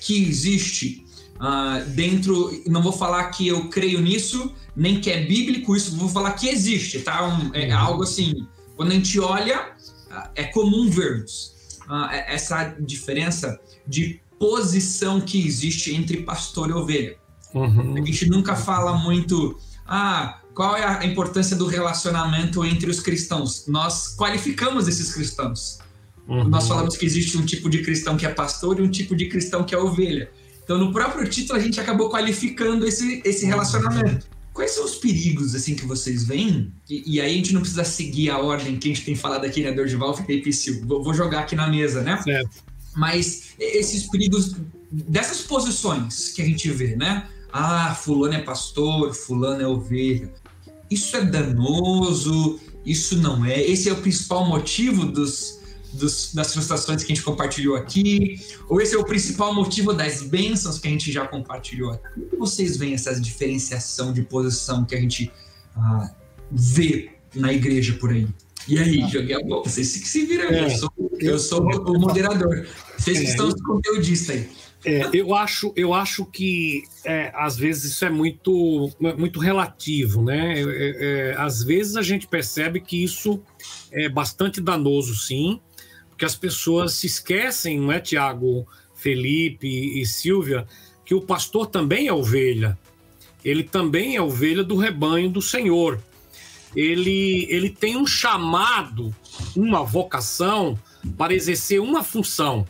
[0.00, 1.06] que existe
[1.40, 2.50] uh, dentro.
[2.66, 6.48] Não vou falar que eu creio nisso, nem que é bíblico isso, vou falar que
[6.48, 7.26] existe, tá?
[7.26, 7.78] Um, é uhum.
[7.78, 9.72] algo assim, quando a gente olha,
[10.34, 11.54] é comum vermos
[11.88, 17.16] uh, essa diferença de posição que existe entre pastor e ovelha.
[17.52, 17.94] Uhum.
[17.96, 23.66] A gente nunca fala muito, ah, qual é a importância do relacionamento entre os cristãos?
[23.66, 25.78] Nós qualificamos esses cristãos.
[26.26, 26.48] Uhum.
[26.48, 29.26] Nós falamos que existe um tipo de cristão que é pastor e um tipo de
[29.26, 30.30] cristão que é ovelha.
[30.62, 34.26] Então, no próprio título, a gente acabou qualificando esse, esse relacionamento.
[34.52, 36.72] Quais são os perigos assim que vocês veem?
[36.88, 39.44] E, e, aí a gente não precisa seguir a ordem que a gente tem falado
[39.44, 39.72] aqui, né?
[39.72, 40.86] Dorival, Felipe Silvio.
[40.86, 42.20] Vou, vou jogar aqui na mesa, né?
[42.22, 42.50] Certo.
[42.94, 44.56] Mas esses perigos
[44.90, 47.28] dessas posições que a gente vê, né?
[47.52, 50.32] Ah, fulano é pastor, fulano é ovelha.
[50.90, 53.60] Isso é danoso, isso não é.
[53.62, 55.59] Esse é o principal motivo dos,
[55.92, 58.38] dos, das frustrações que a gente compartilhou aqui?
[58.68, 62.20] Ou esse é o principal motivo das bênçãos que a gente já compartilhou aqui?
[62.30, 65.30] Como vocês veem essa diferenciação de posição que a gente
[65.76, 66.14] ah,
[66.50, 68.28] vê na igreja por aí?
[68.68, 71.98] E aí, joguei a bola, vocês que se viram, é, eu sou, eu sou o
[71.98, 72.66] moderador.
[72.96, 74.48] Vocês que é, estão conteudistas aí.
[74.84, 80.54] É, eu acho, eu acho que é, às vezes isso é muito, muito relativo, né?
[80.58, 83.42] É, é, às vezes a gente percebe que isso
[83.92, 85.60] é bastante danoso, sim,
[86.20, 90.66] que as pessoas se esquecem, não é, Tiago, Felipe e Silvia,
[91.02, 92.78] que o pastor também é ovelha.
[93.42, 95.98] Ele também é ovelha do rebanho do Senhor.
[96.76, 99.16] Ele, ele tem um chamado,
[99.56, 100.78] uma vocação
[101.16, 102.68] para exercer uma função.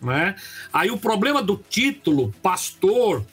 [0.00, 0.36] Né?
[0.72, 3.26] Aí o problema do título, pastor,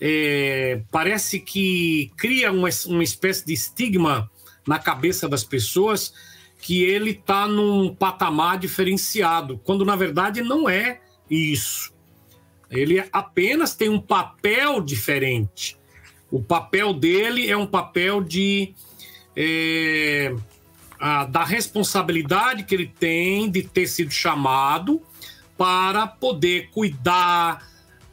[0.00, 4.30] é, parece que cria uma, uma espécie de estigma
[4.64, 6.14] na cabeça das pessoas
[6.60, 11.92] que ele está num patamar diferenciado, quando na verdade não é isso.
[12.70, 15.76] Ele apenas tem um papel diferente.
[16.30, 18.74] O papel dele é um papel de
[19.34, 20.34] é,
[20.98, 25.02] a, da responsabilidade que ele tem de ter sido chamado
[25.56, 27.66] para poder cuidar,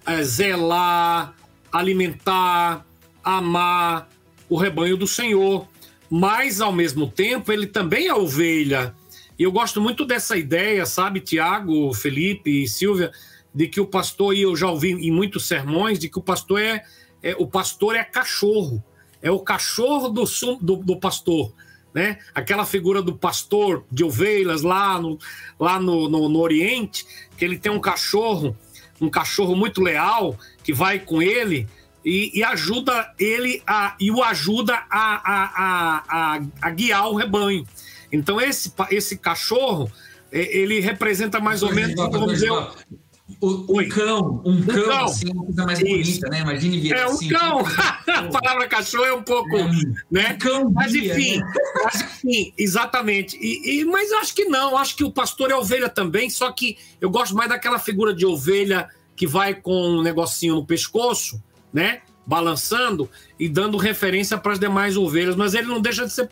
[0.05, 1.35] é, zelar,
[1.71, 2.85] alimentar,
[3.23, 4.09] amar
[4.49, 5.67] o rebanho do Senhor
[6.09, 8.95] mas ao mesmo tempo ele também é ovelha.
[9.37, 13.11] E eu gosto muito dessa ideia, sabe, Tiago, Felipe e Silvia,
[13.53, 16.61] de que o pastor, e eu já ouvi em muitos sermões, de que o pastor
[16.61, 16.83] é,
[17.21, 18.83] é o pastor é cachorro,
[19.21, 20.23] é o cachorro do,
[20.61, 21.53] do, do pastor.
[21.93, 22.19] Né?
[22.33, 25.17] Aquela figura do pastor de ovelhas lá no,
[25.59, 27.05] lá no, no, no Oriente,
[27.37, 28.55] que ele tem um cachorro,
[29.01, 31.67] um cachorro muito leal, que vai com ele,
[32.07, 37.67] e, e ajuda ele a, e o ajuda a, a, a, a, guiar o rebanho.
[38.09, 39.91] Então, esse, esse cachorro,
[40.31, 45.29] ele representa mais ou menos, vamos dizer, o, um cão, um, um cão, cão, assim,
[45.29, 45.89] uma coisa mais Isso.
[45.89, 46.39] bonita, né?
[46.39, 47.59] Imagine ver É um assim, cão.
[48.07, 49.69] a palavra cachorro é um pouco, é,
[50.09, 50.33] né?
[50.33, 51.53] Um cão mas enfim, né?
[51.83, 53.37] mas enfim, exatamente.
[53.37, 56.77] E, e, mas acho que não, acho que o pastor é ovelha também, só que
[57.01, 61.43] eu gosto mais daquela figura de ovelha que vai com um negocinho no pescoço,
[61.77, 62.01] né?
[62.25, 63.09] Balançando
[63.39, 66.27] e dando referência para as demais ovelhas, mas ele não deixa de ser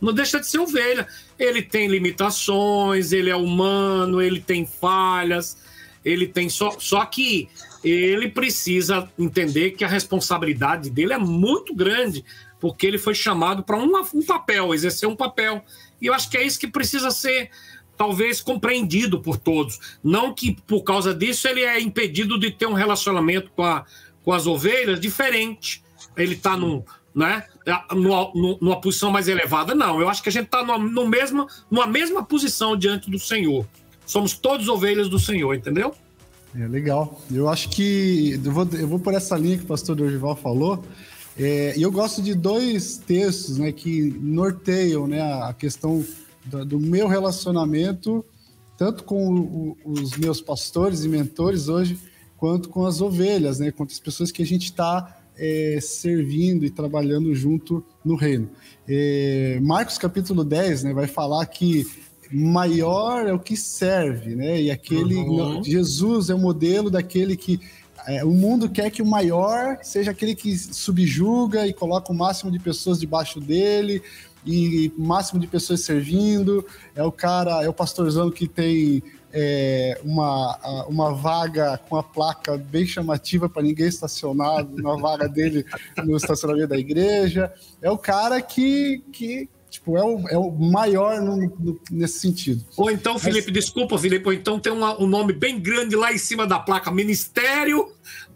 [0.00, 1.06] não deixa de ser ovelha.
[1.38, 5.56] Ele tem limitações, ele é humano, ele tem falhas
[6.04, 6.76] ele tem só.
[6.78, 7.48] Só que
[7.84, 12.24] ele precisa entender que a responsabilidade dele é muito grande,
[12.60, 15.62] porque ele foi chamado para um, um papel, exercer um papel.
[16.00, 17.50] E eu acho que é isso que precisa ser
[17.96, 19.78] talvez compreendido por todos.
[20.02, 23.84] Não que por causa disso ele é impedido de ter um relacionamento com, a,
[24.28, 25.82] com as ovelhas diferente.
[26.14, 26.82] Ele está num,
[27.14, 27.44] né,
[27.92, 29.74] numa, numa, posição mais elevada.
[29.74, 33.18] Não, eu acho que a gente está numa, numa, mesma, numa mesma posição diante do
[33.18, 33.66] Senhor.
[34.04, 35.94] Somos todos ovelhas do Senhor, entendeu?
[36.54, 37.22] É legal.
[37.32, 40.84] Eu acho que eu vou, eu vou por essa linha que o pastor Dorival falou.
[41.38, 46.04] É, e eu gosto de dois textos né, que norteiam né, a questão
[46.44, 48.22] do, do meu relacionamento,
[48.76, 51.98] tanto com o, os meus pastores e mentores hoje,
[52.38, 56.70] quanto com as ovelhas, né, com as pessoas que a gente está é, servindo e
[56.70, 58.48] trabalhando junto no reino.
[58.88, 61.86] É, Marcos capítulo 10 né, vai falar que
[62.30, 64.60] maior é o que serve, né?
[64.60, 65.62] E aquele uhum.
[65.64, 67.58] Jesus é o modelo daquele que
[68.06, 72.50] é, o mundo quer que o maior seja aquele que subjuga e coloca o máximo
[72.50, 74.02] de pessoas debaixo dele
[74.44, 76.64] e o máximo de pessoas servindo.
[76.94, 82.56] É o cara, é o pastorzão que tem é, uma, uma vaga com a placa
[82.56, 85.64] bem chamativa para ninguém estacionar na vaga dele
[86.04, 87.52] no estacionamento da igreja.
[87.82, 92.64] É o cara que, que Tipo, é o, é o maior no, no, nesse sentido.
[92.74, 93.64] Ou então, Felipe, Mas...
[93.64, 96.90] desculpa, Felipe, ou então tem uma, um nome bem grande lá em cima da placa,
[96.90, 97.92] Ministério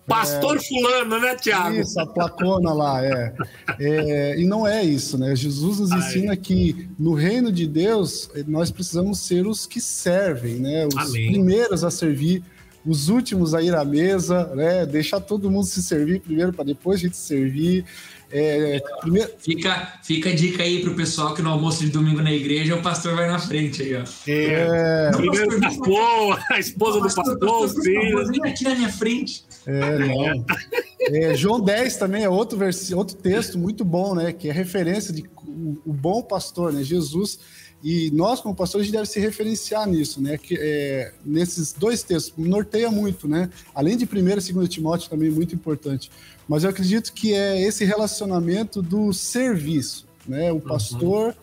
[0.07, 0.61] Pastor é...
[0.61, 1.77] Fulano, né, Tiago?
[1.77, 3.35] Isso, a placona lá, é.
[3.79, 4.41] é.
[4.41, 5.35] E não é isso, né?
[5.35, 6.37] Jesus nos ensina Ai.
[6.37, 10.87] que no reino de Deus nós precisamos ser os que servem, né?
[10.87, 11.29] Os Amém.
[11.29, 12.43] primeiros a servir,
[12.85, 14.85] os últimos a ir à mesa, né?
[14.85, 17.85] Deixar todo mundo se servir primeiro para depois a gente servir.
[18.33, 19.31] É, primeiro...
[19.39, 22.83] fica, fica a dica aí pro pessoal que no almoço de domingo na igreja o
[22.83, 24.05] pastor vai na frente aí, ó.
[24.27, 27.83] É, não, primeiro pastor, a esposa do pastor, pastor.
[27.83, 29.45] Vem aqui na minha frente.
[29.67, 30.45] É, não.
[31.01, 32.91] É, João 10 também é outro, vers...
[32.93, 34.33] outro texto muito bom, né?
[34.33, 36.83] Que é referência de o, o bom pastor, né?
[36.83, 37.39] Jesus.
[37.83, 40.39] E nós, como pastores, a gente deve se referenciar nisso, né?
[40.39, 43.51] Que, é, nesses dois textos, norteia muito, né?
[43.75, 46.09] Além de 1 e 2 Timóteo, também muito importante.
[46.49, 50.51] Mas eu acredito que é esse relacionamento do serviço, né?
[50.51, 50.61] O uhum.
[50.61, 51.35] pastor uhum.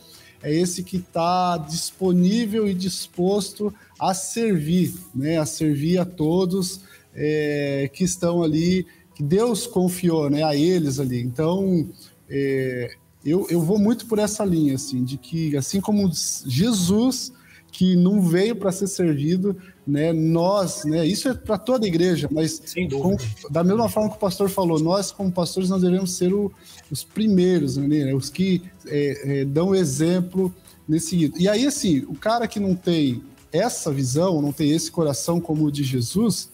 [0.43, 5.37] é esse que está disponível e disposto a servir, né?
[5.37, 6.81] A servir a todos
[7.13, 8.85] é, que estão ali,
[9.15, 10.43] que Deus confiou, né?
[10.43, 11.21] A eles ali.
[11.21, 11.89] Então,
[12.29, 12.91] é,
[13.25, 16.09] eu, eu vou muito por essa linha, assim, de que assim como
[16.45, 17.31] Jesus
[17.71, 19.55] que não veio para ser servido,
[19.85, 20.11] né?
[20.13, 21.05] Nós, né?
[21.05, 22.61] Isso é para toda a igreja, mas
[23.01, 23.15] com,
[23.49, 26.51] da mesma forma que o pastor falou, nós como pastores nós devemos ser o,
[26.91, 28.13] os primeiros, né?
[28.13, 30.53] Os que é, é, dão exemplo
[30.87, 31.41] nesse seguinte.
[31.41, 35.65] E aí assim, o cara que não tem essa visão, não tem esse coração como
[35.65, 36.49] o de Jesus,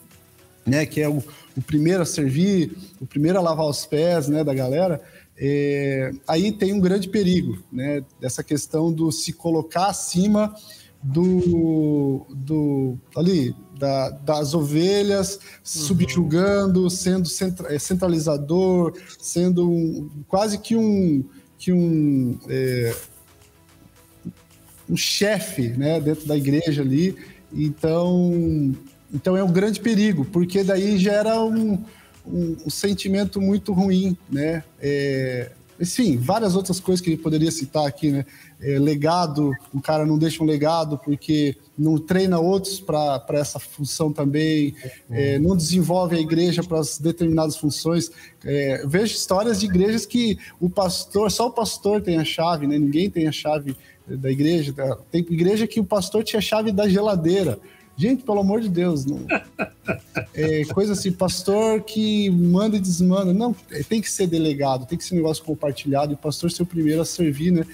[0.66, 0.86] né?
[0.86, 1.24] Que é o,
[1.56, 4.44] o primeiro a servir, o primeiro a lavar os pés, né?
[4.44, 5.02] Da galera.
[5.38, 8.04] É, aí tem um grande perigo, né?
[8.20, 10.56] Dessa questão do se colocar acima
[11.06, 15.40] do, do ali da, das ovelhas, uhum.
[15.64, 17.30] subjugando, sendo
[17.68, 21.24] é, centralizador, sendo um, quase que um
[21.58, 22.96] que um é,
[24.90, 27.16] um chefe, né, dentro da igreja ali.
[27.54, 28.74] Então,
[29.14, 31.84] então é um grande perigo, porque daí gera um,
[32.26, 34.64] um, um sentimento muito ruim, né?
[34.80, 38.26] É, enfim, várias outras coisas que ele poderia citar aqui, né?
[38.62, 44.14] É, legado, o cara não deixa um legado porque não treina outros para essa função
[44.14, 44.74] também,
[45.10, 48.10] é, não desenvolve a igreja para as determinadas funções.
[48.44, 52.80] É, vejo histórias de igrejas que o pastor, só o pastor tem a chave, né?
[52.80, 53.76] Ninguém tem a chave
[54.08, 54.74] da igreja.
[55.12, 57.60] Tem igreja que o pastor tinha a chave da geladeira.
[57.98, 59.26] Gente, pelo amor de Deus, não.
[60.34, 63.34] É coisa assim, pastor que manda e desmanda.
[63.34, 66.52] Não, é, tem que ser delegado, tem que ser um negócio compartilhado e o pastor
[66.52, 67.66] ser o primeiro a servir, né?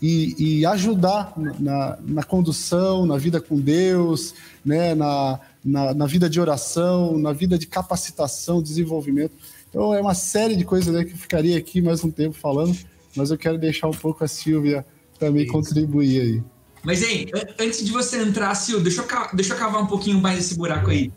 [0.00, 4.32] E, e ajudar na, na, condução, na vida com Deus,
[4.64, 4.94] né?
[4.94, 9.34] Na, na, na, vida de oração, na vida de capacitação, desenvolvimento.
[9.68, 12.74] Então é uma série de coisas né, que eu ficaria aqui mais um tempo falando,
[13.14, 14.86] mas eu quero deixar um pouco a Silvia
[15.18, 15.52] também Isso.
[15.52, 16.42] contribuir aí.
[16.82, 17.26] Mas, hein,
[17.58, 20.90] antes de você entrar, Sil, deixa eu, deixa eu cavar um pouquinho mais esse buraco
[20.90, 21.12] aí.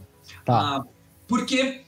[0.45, 0.77] Tá.
[0.77, 0.83] Ah,
[1.27, 1.81] porque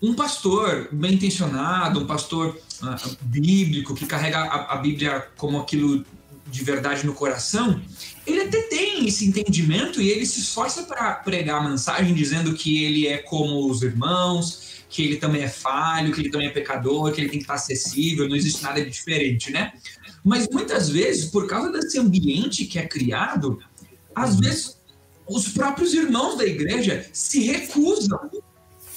[0.00, 6.04] um pastor bem intencionado, um pastor ah, bíblico, que carrega a, a, Bíblia como aquilo
[6.46, 7.80] de verdade no coração,
[8.26, 12.84] ele até tem esse entendimento e ele se esforça para pregar a mensagem dizendo que
[12.84, 17.12] ele é como os irmãos, que ele também é falho, que ele também é pecador,
[17.12, 19.72] que ele tem que estar acessível, não existe nada de diferente, né?
[20.24, 23.58] Mas muitas vezes, por causa desse ambiente que é criado,
[24.14, 24.78] às vezes
[25.26, 28.30] os próprios irmãos da igreja se recusam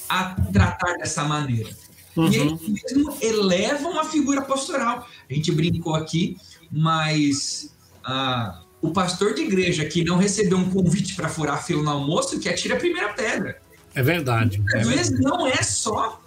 [0.08, 1.70] a tratar dessa maneira.
[2.16, 2.30] Uhum.
[2.30, 5.06] E eles mesmo elevam a figura pastoral.
[5.28, 6.36] A gente brincou aqui,
[6.70, 11.90] mas ah, o pastor de igreja que não recebeu um convite para furar fila no
[11.90, 13.60] almoço, que atira a primeira pedra.
[13.94, 14.62] É verdade.
[14.74, 15.22] Às é vezes verdade.
[15.22, 16.21] não é só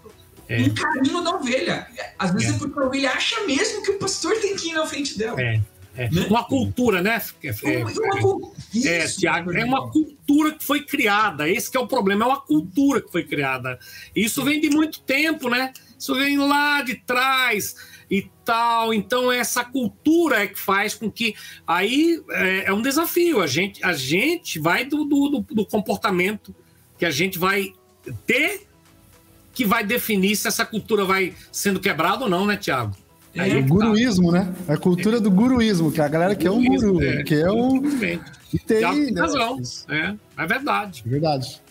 [0.47, 0.61] é.
[0.61, 1.87] um caminho da ovelha.
[2.17, 2.55] Às vezes é.
[2.55, 2.57] é.
[2.59, 5.39] porque a ovelha acha mesmo que o pastor tem que ir na frente dela.
[5.41, 5.61] É.
[5.97, 6.09] É.
[6.09, 6.25] Né?
[6.29, 7.21] Uma cultura, né?
[7.41, 11.49] É, é, é, Tiago, é uma cultura que foi criada.
[11.49, 13.79] Esse é o problema, é uma cultura que foi criada.
[14.15, 15.71] Isso vem de muito tempo, né?
[15.97, 17.75] Isso vem lá de trás
[18.11, 18.93] e tal.
[18.93, 21.33] Então, essa cultura é que faz com que.
[21.65, 23.41] Aí é, é um desafio.
[23.41, 26.53] A gente, a gente vai do, do, do comportamento
[26.97, 27.73] que a gente vai
[28.27, 28.67] ter
[29.55, 32.95] que vai definir se essa cultura vai sendo quebrada ou não, né, Tiago?
[33.33, 34.53] É, o guruísmo, né?
[34.67, 37.35] É a cultura do guruísmo, que é a galera que é um guru, é, que
[37.35, 37.81] é um.
[38.53, 39.21] E tem né?
[39.21, 39.59] razão.
[39.89, 41.03] É, é verdade.
[41.05, 41.61] É verdade.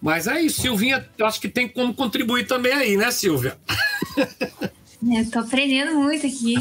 [0.00, 3.56] Mas é isso, Silvinha, eu acho que tem como contribuir também aí, né, Silvia?
[5.00, 6.56] Eu tô aprendendo muito aqui,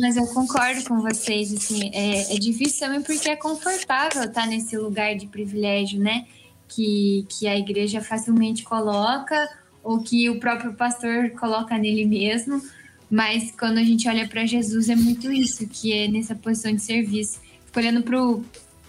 [0.00, 4.76] mas eu concordo com vocês, assim, é, é difícil também porque é confortável estar nesse
[4.76, 6.26] lugar de privilégio, né?
[6.68, 9.48] Que, que a igreja facilmente coloca
[9.82, 12.62] ou que o próprio pastor coloca nele mesmo,
[13.10, 16.82] mas quando a gente olha para Jesus é muito isso, que é nessa posição de
[16.82, 17.40] serviço.
[17.66, 18.44] Fico olhando para o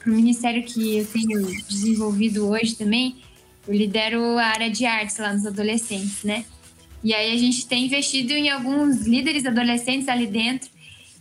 [0.05, 3.15] ministério que eu tenho desenvolvido hoje também,
[3.67, 6.45] eu lidero a área de artes lá nos adolescentes, né?
[7.03, 10.69] E aí a gente tem investido em alguns líderes adolescentes ali dentro.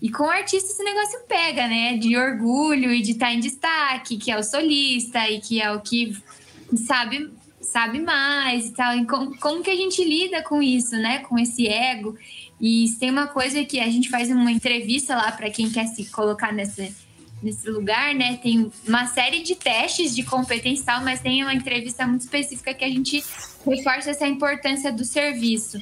[0.00, 1.96] E com artistas esse negócio pega, né?
[1.96, 5.80] De orgulho e de estar em destaque, que é o solista e que é o
[5.80, 6.16] que
[6.86, 7.30] sabe
[7.70, 8.96] sabe mais e tal.
[8.96, 11.20] E como, como que a gente lida com isso, né?
[11.20, 12.16] Com esse ego.
[12.60, 16.06] E tem uma coisa que a gente faz uma entrevista lá para quem quer se
[16.10, 16.94] colocar nesse,
[17.42, 18.36] nesse lugar, né?
[18.42, 22.74] Tem uma série de testes de competência e tal, mas tem uma entrevista muito específica
[22.74, 23.24] que a gente
[23.64, 25.78] reforça essa importância do serviço.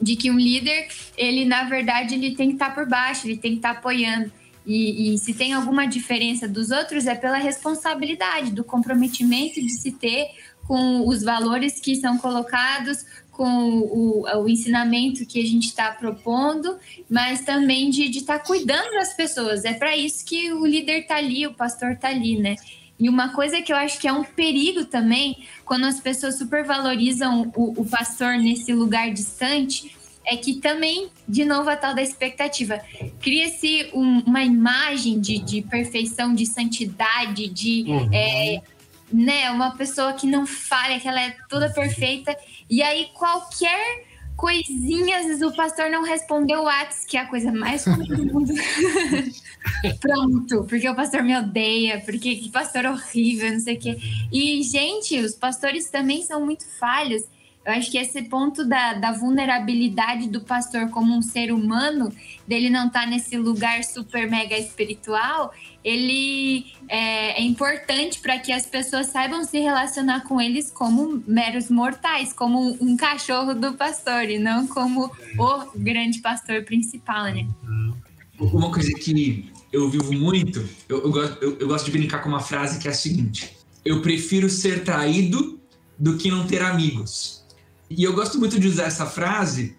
[0.00, 3.36] De que um líder, ele na verdade, ele tem que estar tá por baixo, ele
[3.36, 4.32] tem que estar tá apoiando.
[4.66, 9.92] E, e, se tem alguma diferença dos outros, é pela responsabilidade, do comprometimento de se
[9.92, 10.28] ter
[10.66, 16.76] com os valores que são colocados, com o, o ensinamento que a gente está propondo,
[17.08, 19.64] mas também de estar tá cuidando das pessoas.
[19.64, 22.56] É para isso que o líder está ali, o pastor está ali, né?
[22.98, 27.52] E uma coisa que eu acho que é um perigo também, quando as pessoas supervalorizam
[27.54, 29.94] o, o pastor nesse lugar distante,
[30.24, 32.80] é que também, de novo, a tal da expectativa.
[33.20, 37.84] Cria-se um, uma imagem de, de, perfeição, de santidade, de.
[37.86, 38.08] Uhum.
[38.12, 38.62] É,
[39.12, 42.36] né, uma pessoa que não falha, que ela é toda perfeita.
[42.68, 44.04] E aí, qualquer
[44.36, 48.04] coisinha, às vezes o pastor não respondeu o WhatsApp, que é a coisa mais comum
[48.04, 48.52] do mundo.
[50.00, 53.98] Pronto, porque o pastor me odeia, porque que pastor horrível, não sei o quê.
[54.30, 57.22] E, gente, os pastores também são muito falhos.
[57.66, 62.12] Eu acho que esse ponto da, da vulnerabilidade do pastor como um ser humano,
[62.46, 65.52] dele não estar tá nesse lugar super mega espiritual,
[65.82, 71.68] ele é, é importante para que as pessoas saibam se relacionar com eles como meros
[71.68, 77.48] mortais, como um cachorro do pastor, e não como o grande pastor principal, né?
[78.38, 82.40] Uma coisa que eu vivo muito, eu, eu, eu, eu gosto de brincar com uma
[82.40, 85.58] frase que é a seguinte: eu prefiro ser traído
[85.98, 87.45] do que não ter amigos.
[87.88, 89.76] E eu gosto muito de usar essa frase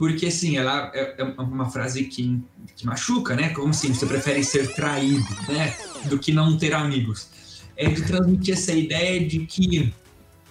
[0.00, 2.40] porque, assim, ela é, é uma frase que,
[2.74, 3.50] que machuca, né?
[3.50, 5.76] Como assim, você prefere ser traído, né?
[6.06, 7.28] Do que não ter amigos.
[7.76, 9.92] É de transmitir essa ideia de que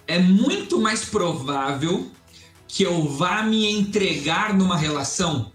[0.06, 2.12] é muito mais provável
[2.68, 5.50] que eu vá me entregar numa relação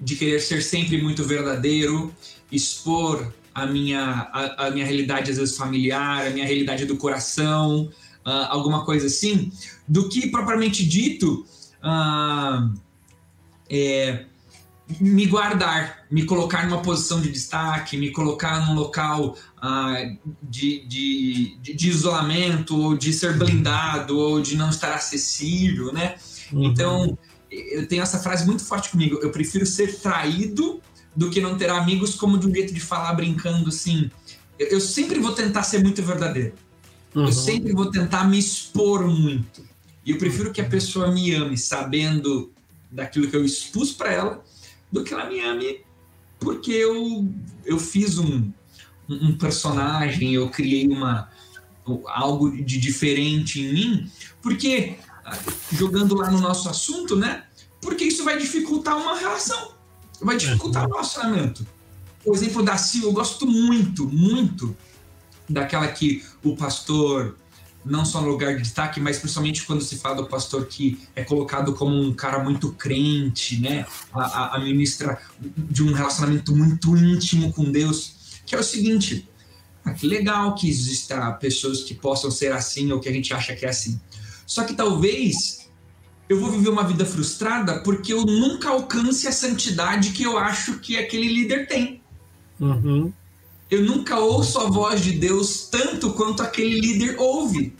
[0.00, 2.12] de querer ser sempre muito verdadeiro,
[2.50, 7.88] expor a minha, a, a minha realidade, às vezes, familiar, a minha realidade do coração,
[8.26, 9.52] uh, alguma coisa assim,
[9.86, 11.46] do que propriamente dito
[11.82, 12.72] uh,
[13.68, 14.24] é,
[15.00, 21.56] me guardar, me colocar numa posição de destaque, me colocar num local uh, de, de,
[21.60, 26.16] de, isolamento, ou de ser blindado, ou de não estar acessível, né?
[26.52, 26.64] Uhum.
[26.64, 27.18] Então,
[27.50, 29.18] eu tenho essa frase muito forte comigo.
[29.22, 30.80] Eu prefiro ser traído
[31.14, 34.10] do que não ter amigos, como de um jeito de falar brincando assim.
[34.58, 36.54] Eu, eu sempre vou tentar ser muito verdadeiro.
[37.14, 37.26] Uhum.
[37.26, 39.62] Eu sempre vou tentar me expor muito.
[40.04, 42.52] E eu prefiro que a pessoa me ame sabendo
[42.90, 44.44] daquilo que eu expus para ela,
[44.90, 45.80] do que ela me ame
[46.40, 47.28] porque eu,
[47.66, 48.50] eu fiz um,
[49.08, 51.28] um personagem, eu criei uma,
[52.06, 55.36] algo de diferente em mim, porque, ah,
[55.70, 57.44] jogando lá no nosso assunto, né?
[57.80, 59.72] Porque isso vai dificultar uma relação,
[60.20, 61.66] vai dificultar o relacionamento.
[62.24, 64.74] O exemplo da Silvia, eu gosto muito, muito
[65.50, 67.36] daquela que o pastor,
[67.84, 71.24] não só no lugar de destaque, mas principalmente quando se fala do pastor que é
[71.24, 73.84] colocado como um cara muito crente, né?
[74.12, 79.28] A, a, a ministra de um relacionamento muito íntimo com Deus, que é o seguinte:
[79.84, 83.54] ah, que legal que exista pessoas que possam ser assim ou que a gente acha
[83.54, 84.00] que é assim.
[84.46, 85.70] Só que talvez
[86.28, 90.78] eu vou viver uma vida frustrada porque eu nunca alcance a santidade que eu acho
[90.78, 92.00] que aquele líder tem.
[92.60, 93.12] Uhum.
[93.70, 97.76] Eu nunca ouço a voz de Deus tanto quanto aquele líder ouve.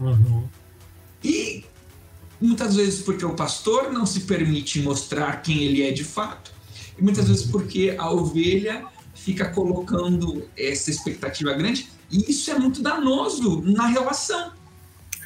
[0.00, 0.48] Uhum.
[1.22, 1.64] E
[2.40, 6.52] muitas vezes porque o pastor não se permite mostrar quem ele é de fato,
[6.98, 12.82] e muitas vezes porque a ovelha fica colocando essa expectativa grande, e isso é muito
[12.82, 14.52] danoso na relação.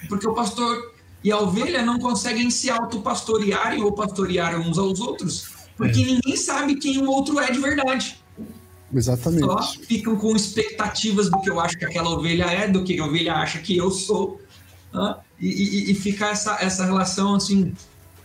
[0.09, 5.51] Porque o pastor e a ovelha não conseguem se autopastorearem ou pastorear uns aos outros,
[5.77, 6.05] porque é.
[6.05, 8.19] ninguém sabe quem o outro é de verdade.
[8.93, 9.45] Exatamente.
[9.45, 13.07] Só ficam com expectativas do que eu acho que aquela ovelha é, do que a
[13.07, 14.41] ovelha acha que eu sou.
[14.93, 15.17] Né?
[15.41, 17.73] E, e, e fica essa, essa relação assim,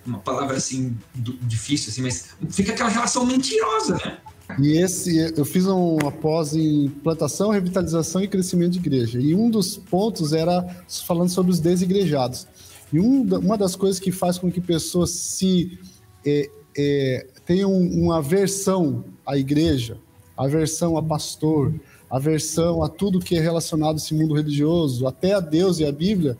[0.05, 4.17] uma palavra assim difícil, assim, mas fica aquela relação mentirosa, né?
[4.59, 9.19] E esse, eu fiz uma pós em plantação, revitalização e crescimento de igreja.
[9.19, 10.63] E um dos pontos era
[11.05, 12.47] falando sobre os desigrejados.
[12.93, 15.79] E um, uma das coisas que faz com que pessoas se
[16.23, 16.47] é,
[16.77, 19.97] é, tenham uma aversão à igreja,
[20.37, 21.73] aversão a pastor,
[22.09, 25.91] aversão a tudo que é relacionado a esse mundo religioso, até a Deus e a
[25.91, 26.37] Bíblia,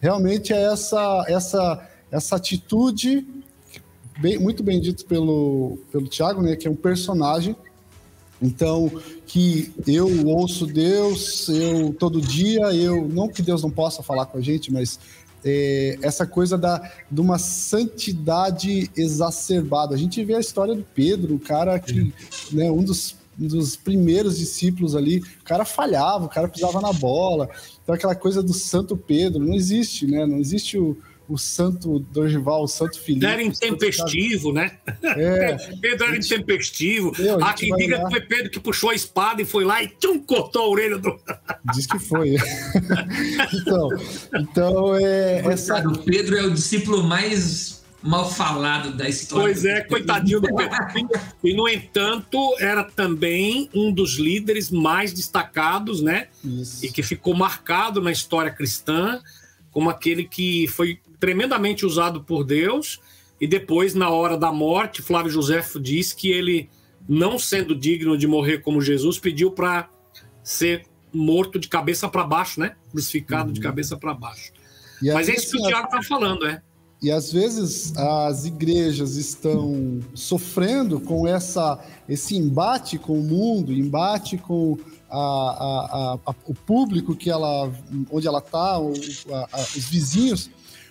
[0.00, 3.26] realmente é essa, essa, essa atitude
[4.18, 7.56] bem, muito bem dito pelo, pelo Tiago, né, que é um personagem.
[8.40, 8.90] Então,
[9.26, 14.36] que eu ouço Deus, eu todo dia, eu não que Deus não possa falar com
[14.36, 14.98] a gente, mas
[15.42, 19.94] é, essa coisa da, de uma santidade exacerbada.
[19.94, 22.12] A gente vê a história do Pedro, o cara que,
[22.52, 27.48] né, um dos, dos primeiros discípulos ali, o cara falhava, o cara pisava na bola.
[27.82, 30.24] Então, aquela coisa do Santo Pedro não existe, né?
[30.24, 30.96] Não existe o,
[31.28, 33.26] o santo Dorival, o santo Felipe.
[33.26, 34.72] Era intempestivo, né?
[35.02, 35.56] É.
[35.80, 37.12] Pedro era intempestivo.
[37.18, 39.88] Meu, Há quem diga que foi Pedro que puxou a espada e foi lá e
[39.88, 41.18] tchum, cortou a orelha do.
[41.74, 42.36] Diz que foi.
[43.52, 43.88] então,
[44.34, 45.42] então é.
[45.52, 45.86] Essa...
[45.86, 47.75] O Pedro é o discípulo mais
[48.06, 49.44] mal falado da história.
[49.44, 50.76] Pois é, coitadinho do Pedro.
[51.42, 56.28] E, no entanto, era também um dos líderes mais destacados, né?
[56.44, 56.84] Isso.
[56.84, 59.20] E que ficou marcado na história cristã
[59.76, 62.98] como aquele que foi tremendamente usado por Deus,
[63.38, 66.70] e depois, na hora da morte, Flávio José diz que ele,
[67.06, 69.90] não sendo digno de morrer como Jesus, pediu para
[70.42, 72.74] ser morto de cabeça para baixo, né?
[72.90, 73.52] Crucificado uhum.
[73.52, 74.50] de cabeça para baixo.
[75.02, 76.62] E Mas é isso que o Tiago está falando, é.
[77.06, 81.78] E às vezes as igrejas estão sofrendo com essa,
[82.08, 84.76] esse embate com o mundo, embate com
[85.08, 87.72] a, a, a, o público que ela,
[88.10, 89.24] onde ela está, os
[89.88, 90.50] vizinhos,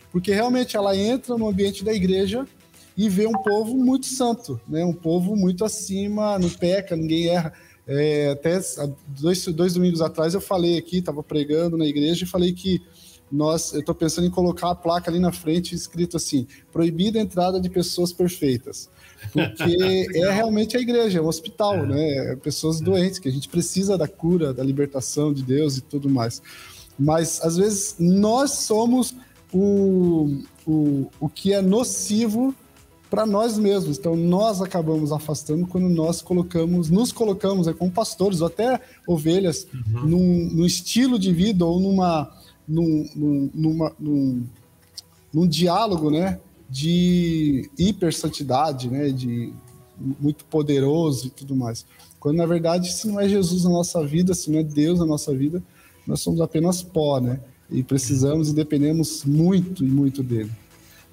[0.10, 2.48] porque realmente ela entra no ambiente da igreja
[2.96, 4.86] e vê um povo muito santo, né?
[4.86, 7.52] um povo muito acima, não peca, ninguém erra.
[7.86, 8.62] É, até
[9.20, 12.82] dois, dois domingos atrás eu falei aqui, estava pregando na igreja e falei que
[13.36, 17.22] nós, eu estou pensando em colocar a placa ali na frente escrito assim: proibida a
[17.22, 18.90] entrada de pessoas perfeitas.
[19.32, 21.86] Porque é realmente a igreja, é um hospital, é.
[21.86, 22.32] né?
[22.32, 26.10] É pessoas doentes, que a gente precisa da cura, da libertação de Deus e tudo
[26.10, 26.42] mais.
[26.98, 29.14] Mas às vezes nós somos
[29.54, 32.56] o, o, o que é nocivo
[33.10, 33.98] para nós mesmos.
[33.98, 39.68] Então nós acabamos afastando quando nós colocamos, nos colocamos é, como pastores ou até ovelhas
[39.74, 40.08] uhum.
[40.08, 42.32] num, num, estilo de vida ou numa,
[42.68, 44.46] num, num, numa, num,
[45.34, 46.40] num diálogo, né,
[46.70, 49.54] de hipersantidade, né, de
[49.98, 51.86] muito poderoso e tudo mais.
[52.20, 55.06] Quando na verdade se não é Jesus na nossa vida, se não é Deus na
[55.06, 55.64] nossa vida,
[56.06, 57.40] nós somos apenas pó, né?
[57.70, 60.52] e precisamos e dependemos muito e muito dele.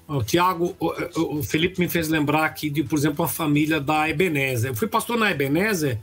[0.07, 4.71] O Tiago, o, Felipe me fez lembrar aqui de, por exemplo, a família da Ebenezer.
[4.71, 5.99] Eu fui pastor na Ebenezer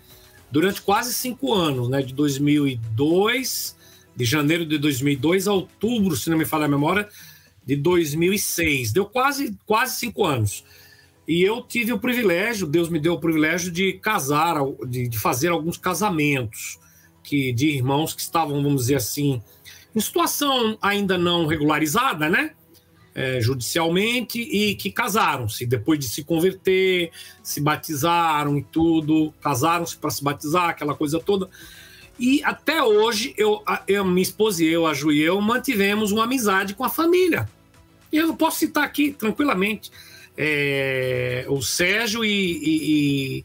[0.51, 2.03] durante quase cinco anos, né?
[2.03, 3.77] De 2002,
[4.21, 7.09] de janeiro de 2002 a outubro, se não me falha a memória,
[7.65, 8.93] de 2006.
[8.93, 10.63] Deu quase, quase cinco anos.
[11.27, 14.57] E eu tive o privilégio, Deus me deu o privilégio de casar,
[14.87, 16.79] de, de fazer alguns casamentos
[17.23, 19.41] que de irmãos que estavam, vamos dizer assim,
[19.95, 22.51] em situação ainda não regularizada, né?
[23.15, 27.11] É, judicialmente e que casaram-se depois de se converter,
[27.43, 31.49] se batizaram e tudo, casaram-se para se batizar, aquela coisa toda.
[32.21, 36.25] E até hoje, eu, eu, minha esposa e eu, a Ju e eu, mantivemos uma
[36.25, 37.49] amizade com a família.
[38.13, 39.91] E eu posso citar aqui tranquilamente
[40.37, 42.29] é, o Sérgio e,
[42.63, 43.45] e,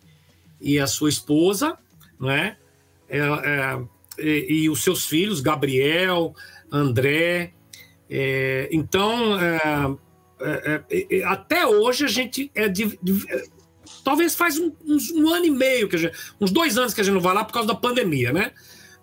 [0.60, 1.78] e, a sua esposa,
[2.20, 2.58] não é?
[3.08, 3.80] é, é
[4.20, 6.36] e, e, os seus filhos, Gabriel,
[6.70, 7.54] André.
[8.10, 13.00] É, então, é, até hoje a gente é de,
[14.06, 17.04] talvez faz um, uns, um, ano e meio, que gente, uns dois anos que a
[17.04, 18.52] gente não vai lá por causa da pandemia, né?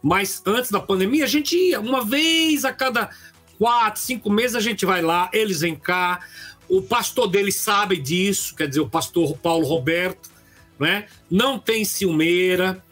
[0.01, 3.11] Mas antes da pandemia a gente ia uma vez a cada
[3.59, 6.21] quatro, cinco meses a gente vai lá, eles vêm cá.
[6.69, 10.31] O pastor deles sabe disso, quer dizer, o pastor Paulo Roberto,
[10.79, 11.07] né?
[11.29, 12.83] Não tem ciumeira,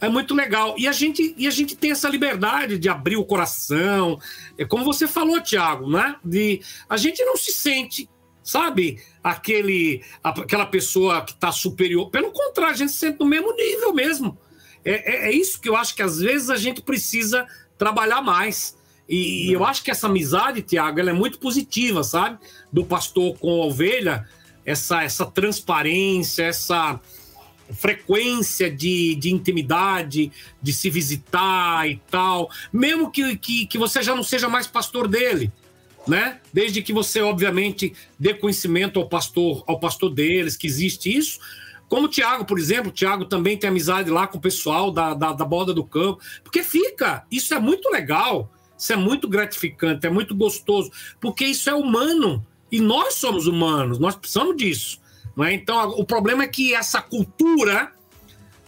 [0.00, 0.74] é muito legal.
[0.78, 4.18] E a gente, e a gente tem essa liberdade de abrir o coração.
[4.56, 6.16] É como você falou, Tiago, né?
[6.24, 8.08] De, a gente não se sente,
[8.50, 12.10] sabe, aquele, aquela pessoa que está superior.
[12.10, 14.36] Pelo contrário, a gente se sente no mesmo nível mesmo.
[14.84, 17.46] É, é, é isso que eu acho que às vezes a gente precisa
[17.78, 18.76] trabalhar mais.
[19.08, 22.38] E, e eu acho que essa amizade, Tiago, ela é muito positiva, sabe?
[22.72, 24.28] Do pastor com a ovelha,
[24.64, 27.00] essa, essa transparência, essa
[27.72, 34.14] frequência de, de intimidade, de se visitar e tal, mesmo que, que, que você já
[34.14, 35.52] não seja mais pastor dele,
[36.06, 36.40] né?
[36.52, 41.40] Desde que você, obviamente, dê conhecimento ao pastor, ao pastor deles, que existe isso.
[41.88, 45.12] Como o Tiago, por exemplo, o Tiago também tem amizade lá com o pessoal da,
[45.12, 50.06] da, da borda do campo, porque fica, isso é muito legal, isso é muito gratificante,
[50.06, 50.90] é muito gostoso,
[51.20, 55.00] porque isso é humano, e nós somos humanos, nós precisamos disso.
[55.36, 55.52] Não é?
[55.52, 57.92] Então, o problema é que essa cultura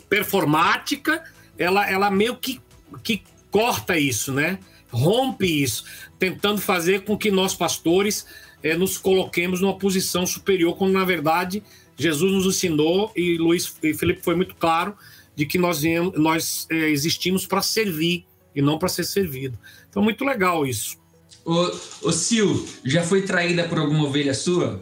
[0.09, 1.22] performática,
[1.57, 2.61] ela, ela meio que,
[3.03, 4.59] que corta isso, né?
[4.93, 5.85] rompe isso,
[6.23, 8.25] tentando fazer com que nós, pastores,
[8.62, 11.64] eh, nos coloquemos numa posição superior, quando, na verdade,
[11.97, 14.95] Jesus nos ensinou, e Luiz e Felipe foi muito claro,
[15.35, 15.83] de que nós,
[16.14, 19.59] nós eh, existimos para servir e não para ser servido.
[19.91, 20.97] Então, muito legal isso.
[21.45, 22.55] Ô, ô Sil,
[22.85, 24.81] já foi traída por alguma ovelha sua?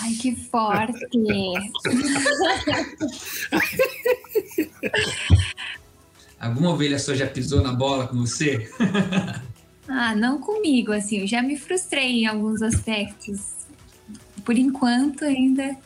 [0.00, 1.00] Ai, que forte!
[6.38, 8.70] Alguma ovelha sua já pisou na bola com você?
[9.90, 13.40] ah, não comigo, assim, eu já me frustrei em alguns aspectos.
[14.44, 15.76] Por enquanto, ainda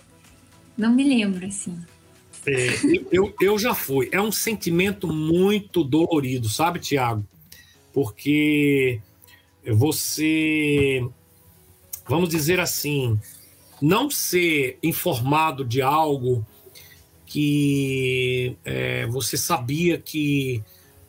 [0.76, 1.78] não me lembro, assim.
[2.46, 2.68] É,
[3.10, 4.10] eu, eu já fui.
[4.12, 7.24] É um sentimento muito dolorido, sabe, Tiago?
[7.94, 9.00] Porque
[9.66, 11.02] você,
[12.06, 13.18] vamos dizer assim,
[13.80, 16.46] não ser informado de algo
[17.24, 20.62] que é, você sabia que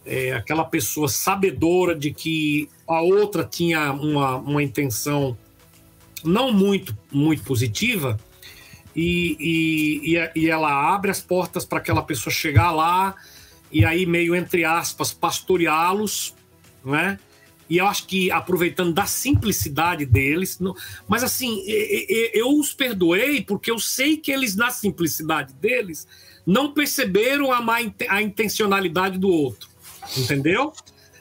[0.06, 5.38] é, aquela pessoa sabedora de que a outra tinha uma, uma intenção
[6.24, 8.20] não muito muito positiva
[8.96, 13.16] e, e, e ela abre as portas para aquela pessoa chegar lá
[13.72, 16.34] e aí meio entre aspas pastoreá-los,
[16.84, 17.20] né?
[17.70, 20.76] e eu acho que aproveitando da simplicidade deles, não,
[21.08, 26.08] mas assim, eu os perdoei porque eu sei que eles, na simplicidade deles,
[26.46, 27.78] não perceberam a, má,
[28.10, 29.68] a intencionalidade do outro,
[30.16, 30.74] entendeu?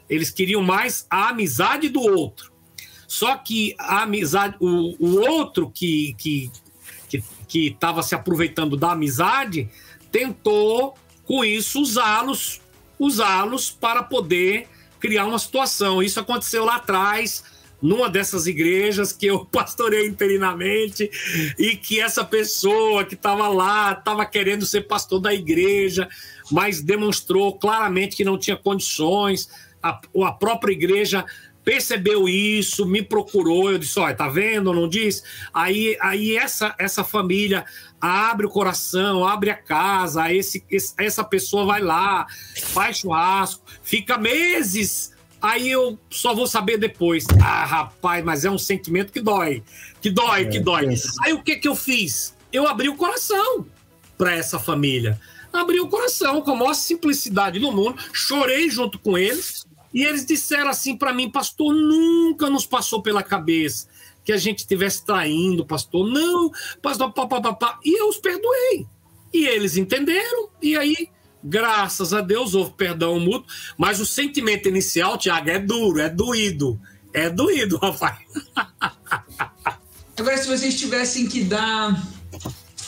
[0.08, 2.52] Eles queriam mais a amizade do outro.
[3.06, 6.50] Só que a amizade, o, o outro que que
[7.46, 9.68] que estava se aproveitando da amizade
[10.10, 12.60] tentou com isso usá-los
[12.98, 16.02] usá-los para poder criar uma situação.
[16.02, 17.44] Isso aconteceu lá atrás,
[17.80, 21.10] numa dessas igrejas que eu pastorei interinamente,
[21.58, 26.08] e que essa pessoa que estava lá estava querendo ser pastor da igreja,
[26.50, 29.48] mas demonstrou claramente que não tinha condições.
[29.84, 31.24] A, a própria igreja
[31.64, 35.24] percebeu isso, me procurou, eu disse, olha, tá vendo, não diz?
[35.52, 37.64] Aí, aí essa, essa família
[38.00, 40.64] abre o coração, abre a casa, esse,
[40.98, 42.26] essa pessoa vai lá,
[42.66, 47.24] faz churrasco, fica meses, aí eu só vou saber depois.
[47.42, 49.62] Ah, rapaz, mas é um sentimento que dói,
[50.02, 50.94] que dói, é, que dói.
[50.94, 50.96] É.
[51.24, 52.36] Aí o que que eu fiz?
[52.52, 53.66] Eu abri o coração
[54.18, 55.18] para essa família.
[55.50, 59.64] Abri o coração com a maior simplicidade do mundo, chorei junto com eles,
[59.94, 63.86] e eles disseram assim para mim, pastor, nunca nos passou pela cabeça
[64.24, 66.10] que a gente estivesse traindo, pastor.
[66.10, 66.50] Não,
[66.82, 67.78] pastor, papapá.
[67.84, 68.86] E eu os perdoei.
[69.32, 71.08] E eles entenderam, e aí,
[71.42, 73.46] graças a Deus, houve perdão mútuo.
[73.76, 76.80] Mas o sentimento inicial, Tiago, é duro, é doído.
[77.12, 78.18] É doído, rapaz.
[80.16, 82.02] Agora, se vocês tivessem que dar.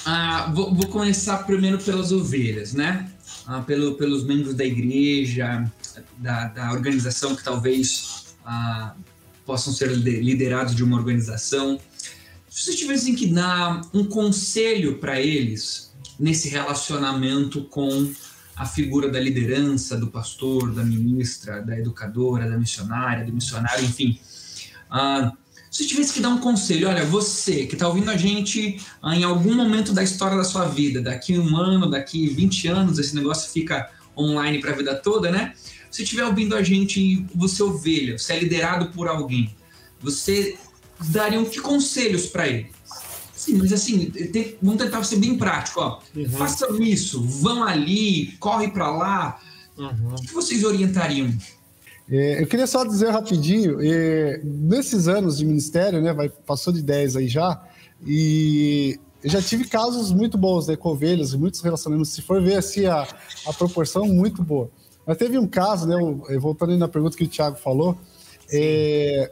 [0.05, 3.11] Ah, vou, vou, começar primeiro pelas ovelhas, né?
[3.45, 5.71] Ah, pelo, pelos membros da igreja,
[6.19, 8.95] da, da organização que talvez ah,
[9.45, 11.79] possam ser liderados de uma organização.
[12.49, 18.11] Se vocês tivessem que dar um conselho para eles nesse relacionamento com
[18.57, 24.19] a figura da liderança, do pastor, da ministra, da educadora, da missionária, do missionário, enfim.
[24.91, 25.37] Uh,
[25.71, 29.25] se tivesse que dar um conselho, olha, você que está ouvindo a gente uh, em
[29.25, 33.51] algum momento da história da sua vida, daqui um ano, daqui 20 anos, esse negócio
[33.51, 35.53] fica online para a vida toda, né?
[35.97, 39.57] Se estiver ouvindo a gente, você é ovelha, você é liderado por alguém,
[39.99, 40.59] você
[41.09, 42.71] daria que conselhos para ele?
[43.35, 46.03] Sim, mas assim, tem, vamos tentar ser bem prático, ó.
[46.15, 46.29] Uhum.
[46.29, 49.41] Façam isso, vão ali, corre para lá.
[49.79, 50.17] Uhum.
[50.17, 51.35] O que vocês orientariam?
[52.11, 56.83] É, eu queria só dizer rapidinho, é, nesses anos de ministério, né, vai, passou de
[56.83, 57.67] 10 aí já,
[58.07, 62.57] e eu já tive casos muito bons, né, com ovelhas, muitos relacionamentos, se for ver
[62.57, 63.09] assim, a,
[63.47, 64.71] a proporção muito boa.
[65.07, 65.97] Mas teve um caso, né,
[66.39, 67.97] voltando na pergunta que o Thiago falou,
[68.53, 69.31] é,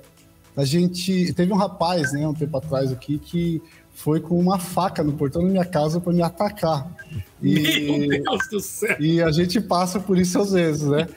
[0.57, 3.61] a gente teve um rapaz, né, um tempo atrás aqui, que
[3.95, 6.93] foi com uma faca no portão da minha casa para me atacar.
[7.41, 8.97] E, Meu Deus do céu!
[8.99, 11.09] E a gente passa por isso às vezes, né?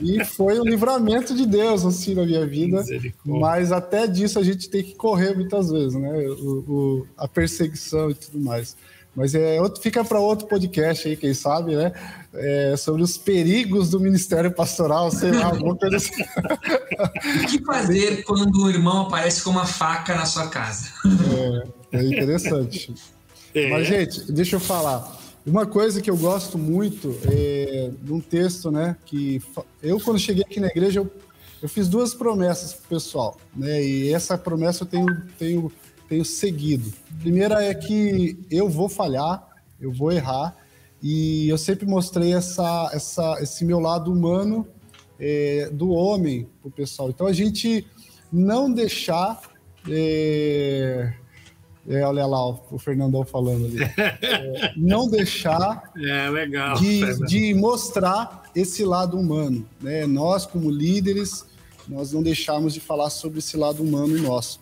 [0.00, 2.84] E foi um livramento de Deus, assim, na minha vida.
[3.24, 6.28] Mas até disso a gente tem que correr muitas vezes, né?
[6.28, 8.76] O, o a perseguição e tudo mais.
[9.14, 11.92] Mas é, outro, fica para outro podcast aí, quem sabe, né?
[12.32, 16.12] É, sobre os perigos do ministério pastoral, sei lá, alguma coisa assim.
[17.42, 20.88] O que fazer quando o irmão aparece com uma faca na sua casa?
[21.92, 22.94] É, é interessante.
[23.54, 23.68] É.
[23.68, 25.18] Mas, gente, deixa eu falar.
[25.44, 28.96] Uma coisa que eu gosto muito é de um texto, né?
[29.06, 29.42] Que
[29.82, 31.10] eu, quando cheguei aqui na igreja, eu,
[31.62, 33.82] eu fiz duas promessas pro pessoal, né?
[33.82, 35.06] E essa promessa eu tenho,
[35.38, 35.72] tenho
[36.10, 36.92] tenho seguido.
[37.20, 39.48] Primeira é que eu vou falhar,
[39.80, 40.56] eu vou errar,
[41.00, 44.66] e eu sempre mostrei essa, essa, esse meu lado humano
[45.20, 47.10] é, do homem para o pessoal.
[47.10, 47.86] Então a gente
[48.30, 49.40] não deixar.
[49.88, 51.12] É,
[51.88, 53.78] é, olha lá o Fernandão falando ali.
[53.82, 59.64] É, não deixar é, legal, de, de, mostrar esse lado humano.
[59.80, 60.06] Né?
[60.06, 61.46] Nós, como líderes,
[61.88, 64.60] nós não deixamos de falar sobre esse lado humano nosso.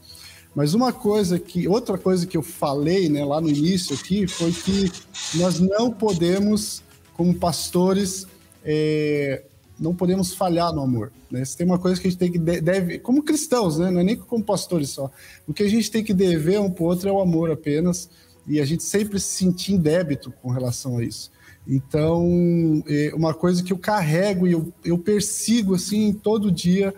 [0.59, 4.51] Mas uma coisa que, outra coisa que eu falei, né, lá no início aqui, foi
[4.51, 4.91] que
[5.37, 6.83] nós não podemos,
[7.15, 8.27] como pastores,
[8.65, 9.45] é,
[9.79, 11.13] não podemos falhar no amor.
[11.31, 11.45] Né?
[11.45, 14.03] Se tem uma coisa que a gente tem que deve, como cristãos, né, não é
[14.03, 15.09] nem como pastores só.
[15.47, 18.11] O que a gente tem que dever um para o outro é o amor apenas,
[18.45, 21.31] e a gente sempre se sentir em débito com relação a isso.
[21.69, 26.93] Então, é uma coisa que eu carrego e eu, eu persigo assim todo dia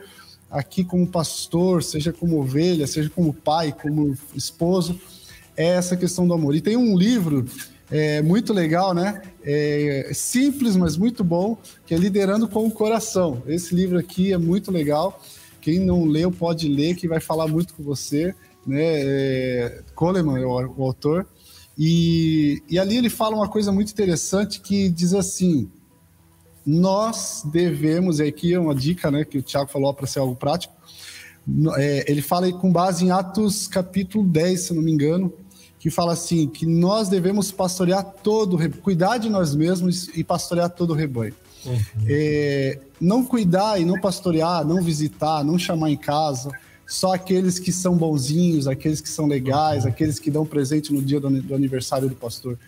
[0.51, 5.01] aqui como pastor, seja como ovelha, seja como pai, como esposo,
[5.57, 6.55] é essa questão do amor.
[6.55, 7.46] E tem um livro
[7.90, 9.22] é, muito legal, né?
[9.42, 13.42] É, simples, mas muito bom, que é Liderando com o Coração.
[13.46, 15.22] Esse livro aqui é muito legal.
[15.61, 18.34] Quem não leu pode ler, que vai falar muito com você.
[18.66, 18.80] Né?
[18.80, 21.26] É, Coleman é o, o autor.
[21.76, 25.70] E, e ali ele fala uma coisa muito interessante que diz assim:
[26.70, 30.36] nós devemos, e aqui é uma dica né, que o Tiago falou para ser algo
[30.36, 30.72] prático,
[31.76, 35.32] é, ele fala com base em Atos capítulo 10, se não me engano,
[35.80, 40.90] que fala assim, que nós devemos pastorear todo, cuidar de nós mesmos e pastorear todo
[40.90, 41.34] o rebanho.
[41.64, 41.80] Uhum.
[42.06, 46.50] É, não cuidar e não pastorear, não visitar, não chamar em casa,
[46.86, 49.90] só aqueles que são bonzinhos, aqueles que são legais, uhum.
[49.90, 52.58] aqueles que dão presente no dia do, do aniversário do pastor.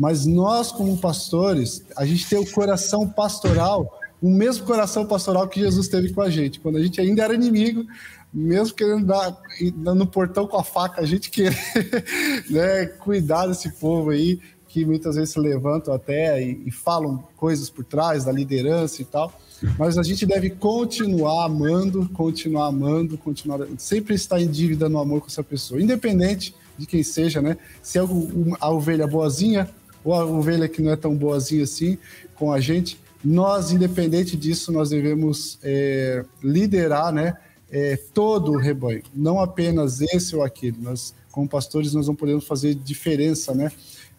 [0.00, 5.60] Mas nós, como pastores, a gente tem o coração pastoral, o mesmo coração pastoral que
[5.60, 6.58] Jesus teve com a gente.
[6.58, 7.84] Quando a gente ainda era inimigo,
[8.32, 9.38] mesmo querendo dar,
[9.76, 11.54] no portão com a faca, a gente querer
[12.48, 17.68] né, cuidar desse povo aí, que muitas vezes se levantam até e, e falam coisas
[17.68, 19.30] por trás da liderança e tal.
[19.78, 25.20] Mas a gente deve continuar amando, continuar amando, continuar sempre estar em dívida no amor
[25.20, 27.58] com essa pessoa, independente de quem seja, né?
[27.82, 28.00] Se é
[28.60, 29.68] a ovelha boazinha
[30.04, 31.98] ou a ovelha que não é tão boazinha assim
[32.34, 37.36] com a gente, nós, independente disso, nós devemos é, liderar né,
[37.70, 40.78] é, todo o rebanho, não apenas esse ou aquele.
[40.80, 43.70] Nós, como pastores, nós não podemos fazer diferença, né?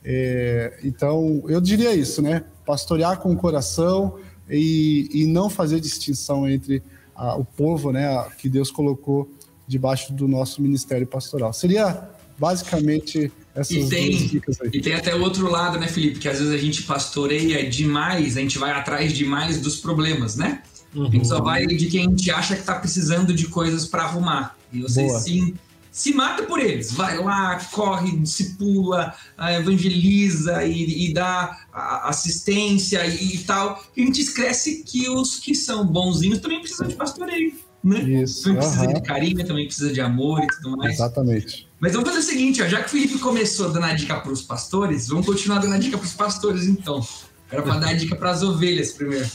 [0.04, 2.44] É, então, eu diria isso, né?
[2.66, 4.20] Pastorear com o coração
[4.50, 6.82] e, e não fazer distinção entre
[7.16, 9.30] a, o povo, né, a, que Deus colocou
[9.68, 11.54] debaixo do nosso ministério pastoral.
[11.54, 14.42] Seria basicamente essas e tem.
[14.74, 16.20] E tem até o outro lado, né, Felipe?
[16.20, 20.64] Que às vezes a gente pastoreia demais, a gente vai atrás demais dos problemas, né?
[20.94, 21.08] Uhum.
[21.08, 24.04] A gente só vai de quem a gente acha que está precisando de coisas para
[24.04, 24.58] arrumar.
[24.72, 25.20] E vocês Boa.
[25.20, 25.54] sim
[25.92, 26.92] se mata por eles.
[26.94, 31.66] Vai lá, corre, discipula, ah, evangeliza e, e dá
[32.04, 33.84] assistência e, e, tal.
[33.96, 37.54] E a gente esquece que os que são bonzinhos também precisam de pastoreio.
[37.84, 38.00] Né?
[38.02, 38.44] Isso.
[38.44, 40.94] Também precisa de carinho, também precisa de amor e tudo mais.
[40.94, 41.68] Exatamente.
[41.80, 44.32] Mas vamos fazer o seguinte, ó, já que o Felipe começou dando a dica para
[44.32, 47.06] os pastores, vamos continuar dando a dica para os pastores, então.
[47.52, 49.30] Era para dar a dica para as ovelhas primeiro.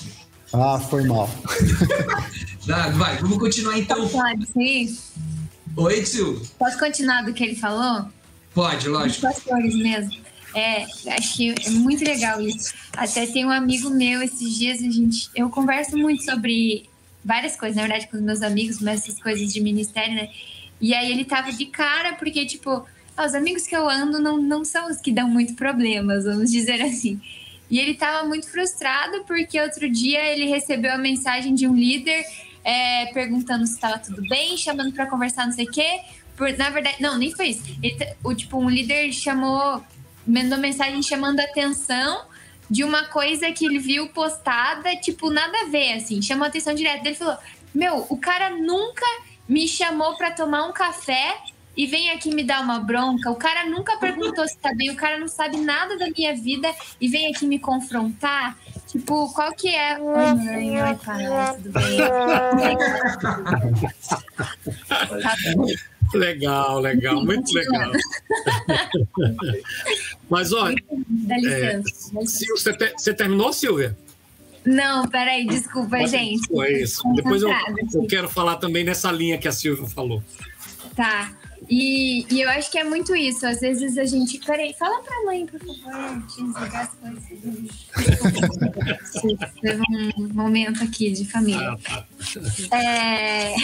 [0.53, 1.29] Ah, foi mal.
[2.95, 3.97] vai, vamos continuar então.
[3.97, 4.97] Posso falar disso aí?
[5.77, 6.41] Oi, Tio.
[6.59, 8.09] Posso continuar do que ele falou?
[8.55, 9.27] Pode, lógico.
[9.27, 10.25] Os pastores mesmo.
[10.55, 10.85] É,
[11.19, 12.73] acho que é muito legal isso.
[12.97, 15.29] Até tem um amigo meu, esses dias a gente.
[15.35, 16.89] Eu converso muito sobre
[17.27, 20.29] várias coisas, na verdade, com os meus amigos, mas essas coisas de ministério, né?
[20.81, 22.87] E aí ele tava de cara, porque, tipo,
[23.19, 26.81] os amigos que eu ando não, não são os que dão muito problemas, vamos dizer
[26.81, 27.21] assim.
[27.69, 32.25] E ele tava muito frustrado porque outro dia ele recebeu a mensagem de um líder
[32.63, 36.01] é, perguntando se estava tudo bem, chamando para conversar, não sei o quê.
[36.37, 37.65] Por, na verdade, não, nem foi isso.
[37.83, 39.83] Ele, o, tipo, um líder chamou,
[40.25, 42.25] mandou mensagem chamando atenção
[42.71, 46.75] de uma coisa que ele viu postada, tipo, nada a ver, assim, chamou a atenção
[46.75, 47.07] direto.
[47.07, 47.37] Ele falou:
[47.75, 49.07] Meu, o cara nunca
[49.49, 51.37] me chamou para tomar um café
[51.77, 53.31] e vem aqui me dar uma bronca.
[53.31, 56.69] O cara nunca perguntou se tá bem, o cara não sabe nada da minha vida
[57.01, 58.57] e vem aqui me confrontar.
[58.87, 59.99] Tipo, qual que é?
[59.99, 61.25] Oi, mãe, oi, pai,
[61.57, 61.99] tudo bem?
[66.15, 67.93] Legal, legal, muito legal.
[70.31, 70.77] Mas olha,
[71.09, 72.11] Dá licença.
[72.11, 73.97] É, você, te, você terminou, Silvia?
[74.65, 76.49] Não, peraí, desculpa, Pode, gente.
[76.49, 77.03] Foi isso.
[77.15, 77.51] Depois eu,
[77.95, 80.23] eu quero falar também nessa linha que a Silvia falou.
[80.97, 81.33] Tá.
[81.69, 83.47] E, e, eu acho que é muito isso.
[83.47, 84.39] Às vezes a gente.
[84.39, 87.23] Peraí, fala pra mãe, por favor, desligar as coisas.
[89.61, 89.83] Teve
[90.19, 91.71] um momento aqui de família.
[91.71, 92.07] Ah, tá.
[92.77, 93.55] É.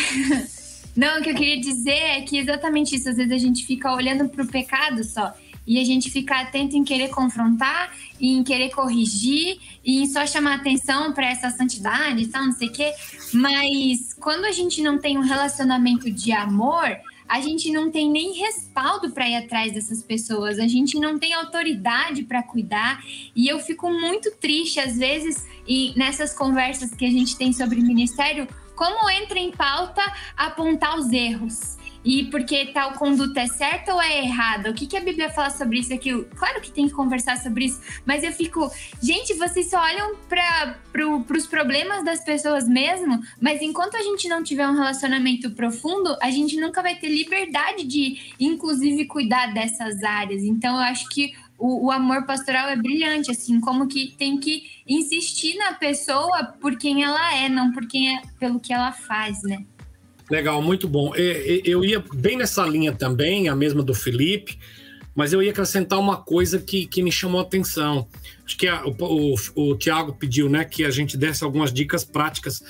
[0.97, 3.09] Não, o que eu queria dizer é que exatamente isso.
[3.09, 5.35] Às vezes a gente fica olhando pro pecado só
[5.67, 10.57] e a gente fica atento em querer confrontar, em querer corrigir e em só chamar
[10.57, 12.93] atenção para essa santidade e tal, não sei o quê.
[13.33, 18.33] Mas quando a gente não tem um relacionamento de amor, a gente não tem nem
[18.33, 23.03] respaldo para ir atrás dessas pessoas, a gente não tem autoridade para cuidar.
[23.35, 27.81] E eu fico muito triste, às vezes, e nessas conversas que a gente tem sobre
[27.81, 28.47] ministério,
[28.83, 30.03] como entra em pauta
[30.37, 34.71] apontar os erros e porque tal conduta é certa ou é errada?
[34.71, 36.25] O que, que a Bíblia fala sobre isso aquilo?
[36.35, 38.69] Claro que tem que conversar sobre isso, mas eu fico,
[39.01, 44.29] gente, vocês só olham para pro, os problemas das pessoas mesmo, mas enquanto a gente
[44.29, 50.03] não tiver um relacionamento profundo, a gente nunca vai ter liberdade de, inclusive, cuidar dessas
[50.03, 50.43] áreas.
[50.43, 54.65] Então, eu acho que o, o, amor pastoral é brilhante, assim, como que tem que
[54.85, 59.41] insistir na pessoa por quem ela é, não por quem é, pelo que ela faz,
[59.45, 59.65] né?
[60.29, 61.13] Legal, muito bom.
[61.15, 64.59] Eu ia bem nessa linha também, a mesma do Felipe,
[65.15, 68.09] mas eu ia acrescentar uma coisa que, que me chamou a atenção.
[68.45, 72.05] Acho que a, o, o, o Tiago pediu né, que a gente desse algumas dicas
[72.05, 72.61] práticas.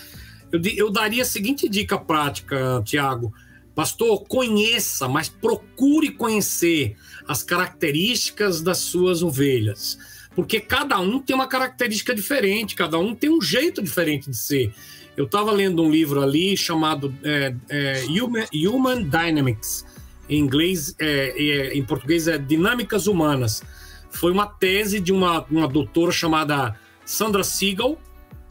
[0.51, 3.33] Eu, eu daria a seguinte dica prática, Tiago.
[3.75, 6.95] Pastor, conheça, mas procure conhecer
[7.27, 9.99] as características das suas ovelhas.
[10.35, 14.73] Porque cada um tem uma característica diferente, cada um tem um jeito diferente de ser.
[15.17, 19.85] Eu estava lendo um livro ali chamado é, é, Human, Human, Dynamics,
[20.29, 23.63] em inglês, é, é, em português é Dinâmicas Humanas.
[24.11, 27.99] Foi uma tese de uma, uma doutora chamada Sandra Siegel.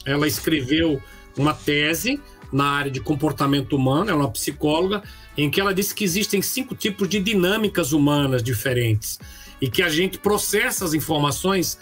[0.04, 1.02] Ela escreveu
[1.36, 2.20] uma tese
[2.52, 5.02] na área de comportamento humano, é uma psicóloga,
[5.36, 9.18] em que ela disse que existem cinco tipos de dinâmicas humanas diferentes
[9.60, 11.78] e que a gente processa as informações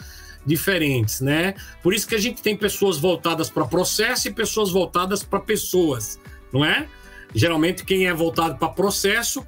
[0.46, 1.54] diferentes, né?
[1.82, 6.18] Por isso que a gente tem pessoas voltadas para processo e pessoas voltadas para pessoas,
[6.52, 6.86] não é?
[7.34, 9.46] Geralmente quem é voltado para processo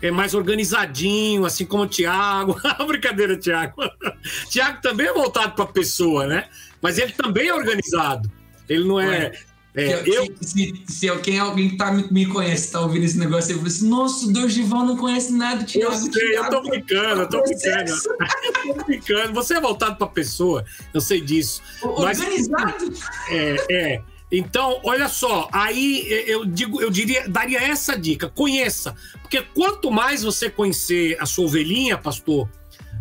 [0.00, 2.60] é mais organizadinho, assim como o Tiago.
[2.86, 3.74] Brincadeira, Tiago.
[4.50, 6.48] Tiago também é voltado para pessoa, né?
[6.80, 8.30] Mas ele também é organizado.
[8.68, 9.32] Ele não é,
[9.74, 10.26] é, eu...
[10.42, 13.68] se, se, se quem, alguém que tá, me conhece tá ouvindo esse negócio, eu falo
[13.68, 15.94] assim, nossa, o Dorival não conhece nada, Tiago.
[15.94, 17.90] Eu sei, eu tô brincando, eu tô brincando.
[18.66, 19.32] eu tô brincando.
[19.32, 21.62] Você é voltado pra pessoa, eu sei disso.
[21.82, 22.74] Organizado.
[22.86, 23.00] Mas,
[23.30, 24.02] é, é.
[24.30, 28.94] Então, olha só, aí eu digo, eu diria, daria essa dica: conheça.
[29.22, 32.46] Porque quanto mais você conhecer a sua ovelhinha, pastor,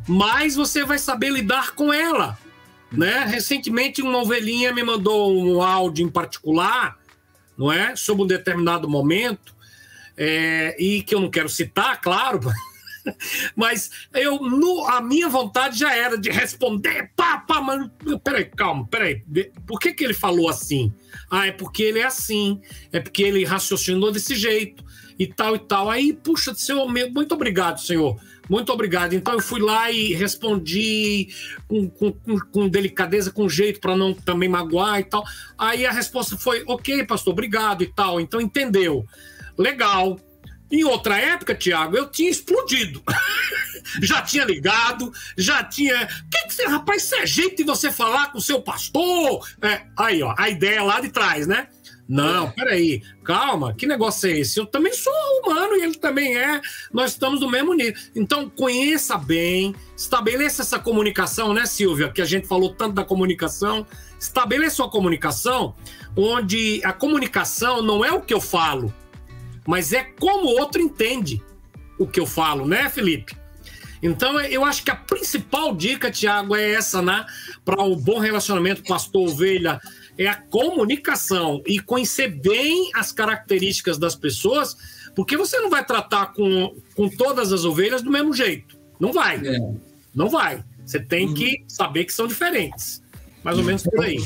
[0.07, 2.38] mais você vai saber lidar com ela.
[2.91, 3.25] Né?
[3.25, 6.97] Recentemente, uma ovelhinha me mandou um áudio em particular,
[7.57, 7.95] não é?
[7.95, 9.55] Sobre um determinado momento,
[10.17, 12.39] é, e que eu não quero citar, claro,
[13.55, 17.89] Mas eu, no, a minha vontade já era de responder, pá, pá, mas
[18.23, 19.23] peraí, calma, peraí.
[19.65, 20.93] Por que, que ele falou assim?
[21.29, 22.59] Ah, é porque ele é assim,
[22.91, 24.83] é porque ele raciocinou desse jeito
[25.17, 25.89] e tal e tal.
[25.89, 28.19] Aí, puxa, senhor, muito obrigado, senhor.
[28.51, 29.13] Muito obrigado.
[29.13, 31.29] Então eu fui lá e respondi
[31.69, 32.11] com, com,
[32.51, 35.23] com delicadeza, com jeito, para não também magoar e tal.
[35.57, 38.19] Aí a resposta foi: ok, pastor, obrigado e tal.
[38.19, 39.05] Então entendeu.
[39.57, 40.19] Legal.
[40.69, 43.01] Em outra época, Tiago, eu tinha explodido.
[44.03, 46.05] já tinha ligado, já tinha.
[46.29, 49.47] Que que você, rapaz, isso é jeito de você falar com o seu pastor?
[49.61, 51.69] É, aí, ó, a ideia lá de trás, né?
[52.12, 54.59] Não, peraí, calma, que negócio é esse?
[54.59, 56.59] Eu também sou humano e ele também é,
[56.91, 57.93] nós estamos no mesmo nível.
[58.14, 62.09] Então, conheça bem, estabeleça essa comunicação, né, Silvia?
[62.09, 63.88] Que a gente falou tanto da comunicação.
[64.20, 65.74] Estabeleça uma comunicação
[66.14, 68.93] onde a comunicação não é o que eu falo,
[69.66, 71.41] mas é como o outro entende
[71.97, 73.38] o que eu falo, né, Felipe?
[74.03, 77.26] Então, eu acho que a principal dica, Tiago, é essa, né?
[77.64, 79.80] Para o um bom relacionamento pastor-ovelha
[80.18, 84.76] é a comunicação e conhecer bem as características das pessoas,
[85.16, 88.78] porque você não vai tratar com, com todas as ovelhas do mesmo jeito.
[88.99, 89.38] Não vai.
[89.45, 89.59] É.
[90.14, 90.64] Não vai.
[90.86, 91.34] Você tem uhum.
[91.34, 93.01] que saber que são diferentes.
[93.43, 94.18] Mais ou menos por aí.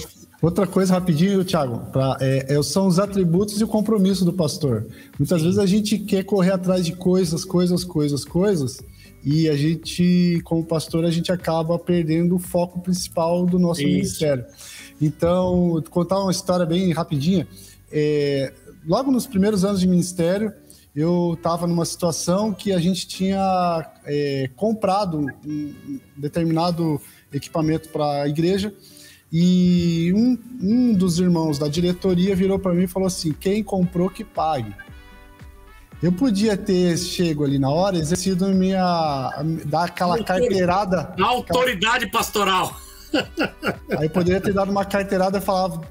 [0.42, 4.86] Outra coisa rapidinho, Thiago, pra, é, é, são os atributos e o compromisso do pastor.
[5.18, 5.46] Muitas Sim.
[5.46, 8.82] vezes a gente quer correr atrás de coisas, coisas, coisas, coisas,
[9.26, 13.90] e a gente, como pastor, a gente acaba perdendo o foco principal do nosso Isso.
[13.90, 14.46] ministério.
[15.02, 17.48] Então, contar uma história bem rapidinha.
[17.92, 18.54] É,
[18.86, 20.54] logo nos primeiros anos de ministério,
[20.96, 27.02] eu estava numa situação que a gente tinha é, comprado um determinado
[27.34, 28.74] equipamento para a igreja
[29.32, 34.10] e um, um dos irmãos da diretoria virou para mim e falou assim: quem comprou
[34.10, 34.74] que pague.
[36.06, 39.34] Eu podia ter chego ali na hora, exercido minha.
[39.66, 41.16] dar aquela carteirada.
[41.20, 42.80] A autoridade pastoral.
[43.98, 45.84] Aí poderia ter dado uma carteirada e falado,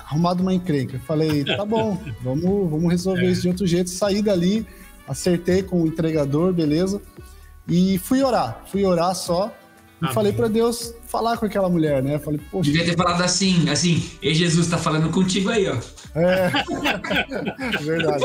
[0.00, 1.00] arrumado uma encrenca.
[1.06, 3.30] Falei, tá bom, vamos, vamos resolver é.
[3.30, 3.88] isso de outro jeito.
[3.88, 4.66] Saí dali,
[5.08, 7.00] acertei com o entregador, beleza.
[7.66, 9.50] E fui orar, fui orar só.
[10.00, 10.14] E Amém.
[10.14, 12.18] falei para Deus falar com aquela mulher, né?
[12.18, 12.70] Falei, poxa.
[12.70, 15.76] Devia ter falado assim, assim, e Jesus tá falando contigo aí, ó.
[16.14, 16.50] É,
[17.82, 18.24] verdade.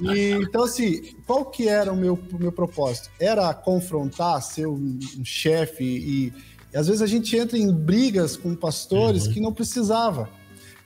[0.00, 3.10] E, então, assim, qual que era o meu, meu propósito?
[3.20, 6.32] Era confrontar, ser um, um chefe e
[6.72, 9.32] e às vezes a gente entra em brigas com pastores uhum.
[9.32, 10.28] que não precisava.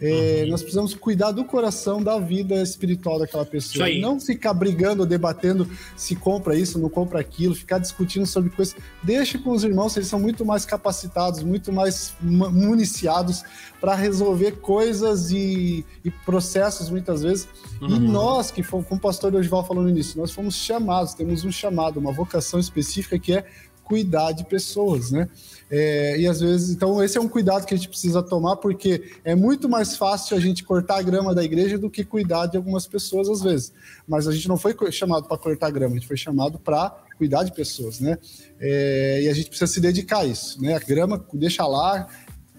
[0.00, 0.50] É, uhum.
[0.50, 3.88] Nós precisamos cuidar do coração, da vida espiritual daquela pessoa.
[3.88, 8.76] E não ficar brigando, debatendo se compra isso, não compra aquilo, ficar discutindo sobre coisas.
[9.02, 13.42] Deixe com os irmãos, eles são muito mais capacitados, muito mais municiados
[13.80, 17.48] para resolver coisas e, e, processos muitas vezes.
[17.80, 17.96] Uhum.
[17.96, 21.44] E nós, que fomos, como o pastor Dorival falou no início, nós fomos chamados, temos
[21.44, 23.46] um chamado, uma vocação específica que é
[23.86, 25.28] cuidar de pessoas, né?
[25.68, 29.10] É, e às vezes, então, esse é um cuidado que a gente precisa tomar, porque
[29.24, 32.56] é muito mais fácil a gente cortar a grama da igreja do que cuidar de
[32.56, 33.72] algumas pessoas, às vezes.
[34.06, 37.42] Mas a gente não foi chamado para cortar grama, a gente foi chamado para cuidar
[37.42, 38.16] de pessoas, né?
[38.60, 40.74] É, e a gente precisa se dedicar a isso, né?
[40.74, 42.06] A grama, deixa lá,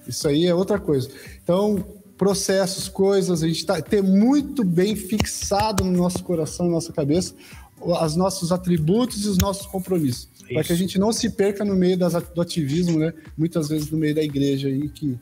[0.05, 1.10] isso aí é outra coisa.
[1.41, 1.84] Então,
[2.18, 7.34] processos, coisas, a gente tá, ter muito bem fixado no nosso coração, na nossa cabeça,
[7.80, 11.75] os nossos atributos e os nossos compromissos para que a gente não se perca no
[11.75, 13.13] meio das, do ativismo, né?
[13.37, 15.17] Muitas vezes no meio da igreja aí, que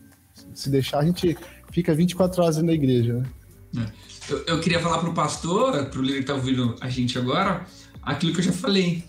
[0.54, 1.38] se deixar a gente
[1.72, 3.26] fica 24 horas na igreja, né?
[3.78, 4.06] É.
[4.32, 7.18] Eu, eu, queria falar para o pastor, para o líder que está ouvindo a gente
[7.18, 7.66] agora,
[8.02, 9.04] aquilo que eu já falei.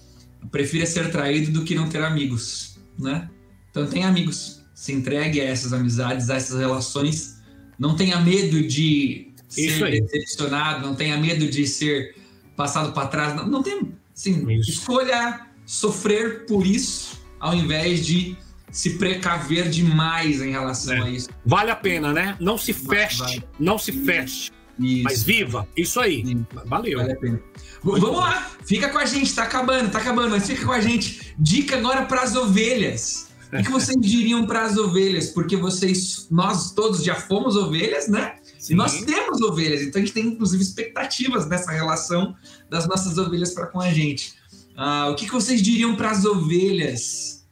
[0.50, 3.28] Prefira ser traído do que não ter amigos, né?
[3.70, 7.40] Então tenha amigos, se entregue a essas amizades, a essas relações.
[7.78, 12.14] Não tenha medo de ser decepcionado, não tenha medo de ser
[12.54, 13.34] passado para trás.
[13.34, 18.36] Não, não tem, assim, escolha sofrer por isso, ao invés de
[18.70, 21.02] se precaver demais em relação é.
[21.02, 21.28] a isso.
[21.44, 22.36] Vale a pena, né?
[22.40, 23.44] Não se feche, vale.
[23.58, 24.50] não se feche.
[24.78, 25.04] Isso.
[25.04, 26.22] Mas viva, isso aí.
[26.66, 26.98] Valeu.
[26.98, 27.40] Vale a pena.
[27.82, 31.34] Vamos lá, fica com a gente, tá acabando, tá acabando, mas fica com a gente.
[31.38, 33.28] Dica agora para as ovelhas.
[33.52, 35.30] O que vocês diriam para as ovelhas?
[35.30, 38.36] Porque vocês, nós todos já fomos ovelhas, né?
[38.58, 38.74] Sim.
[38.74, 42.34] E nós temos ovelhas, então a gente tem inclusive expectativas nessa relação
[42.68, 44.34] das nossas ovelhas para com a gente.
[44.76, 47.46] Uh, o que, que vocês diriam para as ovelhas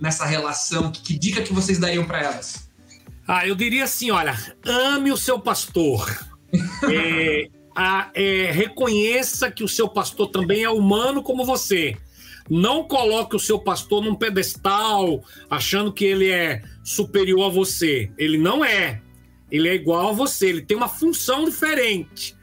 [0.00, 0.90] nessa relação?
[0.90, 2.70] Que, que dica que vocês dariam para elas?
[3.28, 6.26] Ah, eu diria assim, olha, ame o seu pastor.
[6.90, 11.96] é, a, é, reconheça que o seu pastor também é humano como você.
[12.48, 18.10] Não coloque o seu pastor num pedestal achando que ele é superior a você.
[18.18, 19.00] Ele não é.
[19.50, 20.48] Ele é igual a você.
[20.48, 22.34] Ele tem uma função diferente.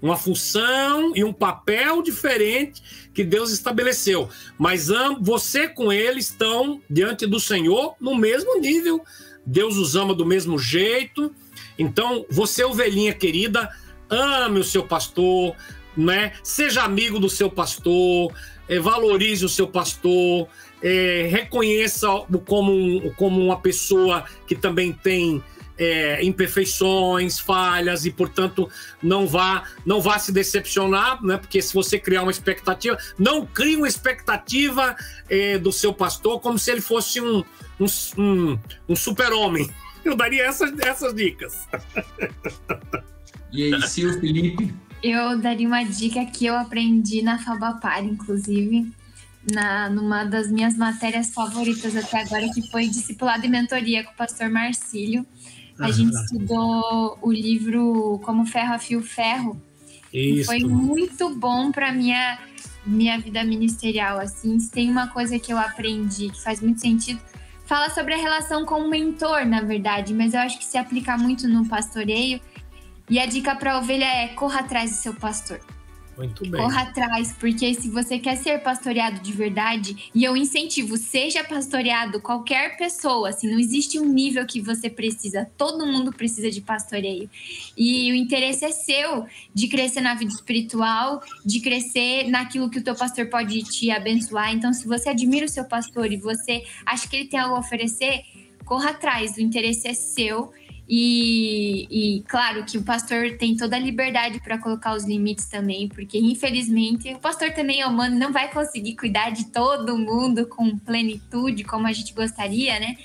[0.00, 2.82] Uma função e um papel diferente
[3.14, 4.28] que Deus estabeleceu.
[4.58, 4.88] Mas
[5.20, 9.02] você com ele estão diante do Senhor no mesmo nível.
[9.46, 11.32] Deus os ama do mesmo jeito.
[11.78, 13.68] Então, você, ovelhinha querida,
[14.08, 15.54] ame o seu pastor,
[15.96, 16.32] né?
[16.42, 18.32] Seja amigo do seu pastor,
[18.68, 20.48] é, valorize o seu pastor,
[20.82, 25.42] é, reconheça-o como, como uma pessoa que também tem
[25.78, 28.70] é, imperfeições, falhas e, portanto,
[29.02, 31.36] não vá não vá se decepcionar, né?
[31.36, 34.96] Porque se você criar uma expectativa, não crie uma expectativa
[35.28, 37.44] é, do seu pastor como se ele fosse um,
[37.80, 37.86] um,
[38.18, 38.58] um,
[38.88, 39.68] um super-homem.
[40.04, 41.66] Eu daria essas, essas dicas.
[43.50, 44.74] E aí, Silvio Felipe?
[45.02, 48.92] Eu daria uma dica que eu aprendi na Fabapar, inclusive,
[49.50, 54.16] na, numa das minhas matérias favoritas até agora, que foi Discipulado e Mentoria com o
[54.16, 55.26] pastor Marcílio.
[55.78, 59.60] A gente estudou o livro Como Ferro a Fio Ferro.
[60.12, 60.46] Isso.
[60.46, 62.38] Foi muito bom para minha
[62.86, 64.18] minha vida ministerial.
[64.18, 67.20] Assim, se tem uma coisa que eu aprendi que faz muito sentido,
[67.66, 71.16] fala sobre a relação com o mentor, na verdade, mas eu acho que se aplica
[71.16, 72.40] muito no pastoreio.
[73.08, 75.60] E a dica para ovelha é corra atrás do seu pastor.
[76.16, 76.60] Muito bem.
[76.60, 82.20] Corra atrás, porque se você quer ser pastoreado de verdade, e eu incentivo, seja pastoreado
[82.20, 87.28] qualquer pessoa, assim, não existe um nível que você precisa, todo mundo precisa de pastoreio.
[87.76, 92.84] E o interesse é seu de crescer na vida espiritual, de crescer naquilo que o
[92.84, 94.52] teu pastor pode te abençoar.
[94.52, 97.58] Então, se você admira o seu pastor e você acha que ele tem algo a
[97.58, 98.22] oferecer,
[98.64, 100.52] corra atrás, o interesse é seu
[100.88, 105.88] e, e, claro que o pastor tem toda a liberdade para colocar os limites também,
[105.88, 110.76] porque infelizmente o pastor também é humano, não vai conseguir cuidar de todo mundo com
[110.76, 112.96] plenitude como a gente gostaria, né?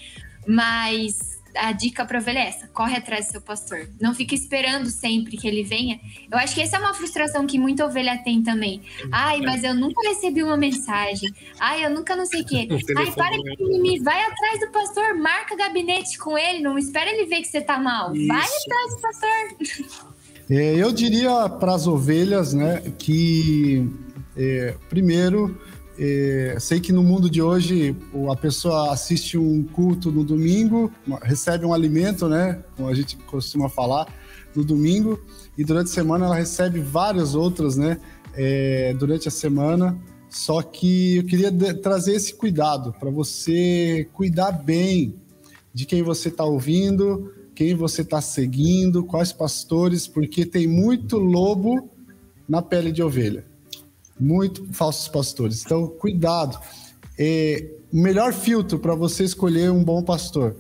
[0.46, 3.90] Mas a dica para ovelha é essa: corre atrás do seu pastor.
[4.00, 6.00] Não fica esperando sempre que ele venha.
[6.32, 8.82] Eu acho que essa é uma frustração que muita ovelha tem também.
[9.12, 11.34] Ai, mas eu nunca recebi uma mensagem.
[11.60, 12.68] Ai, eu nunca não sei o quê.
[12.98, 14.00] Ai, para de mimimi.
[14.00, 16.62] Vai atrás do pastor, marca gabinete com ele.
[16.62, 18.16] Não espera ele ver que você tá mal.
[18.16, 18.28] Isso.
[18.28, 20.10] Vai atrás do pastor.
[20.52, 23.88] É, eu diria para as ovelhas, né, que
[24.36, 25.56] é, primeiro
[26.02, 27.94] é, sei que no mundo de hoje
[28.32, 30.90] a pessoa assiste um culto no domingo,
[31.22, 32.64] recebe um alimento, né?
[32.78, 34.08] Como a gente costuma falar,
[34.56, 35.20] no domingo,
[35.58, 38.00] e durante a semana ela recebe vários outros, né?
[38.34, 40.00] É, durante a semana.
[40.30, 45.16] Só que eu queria trazer esse cuidado para você cuidar bem
[45.74, 51.90] de quem você está ouvindo, quem você está seguindo, quais pastores, porque tem muito lobo
[52.48, 53.49] na pele de ovelha
[54.20, 55.64] muito falsos pastores.
[55.66, 56.60] Então, cuidado.
[57.18, 60.56] É, o melhor filtro para você escolher um bom pastor,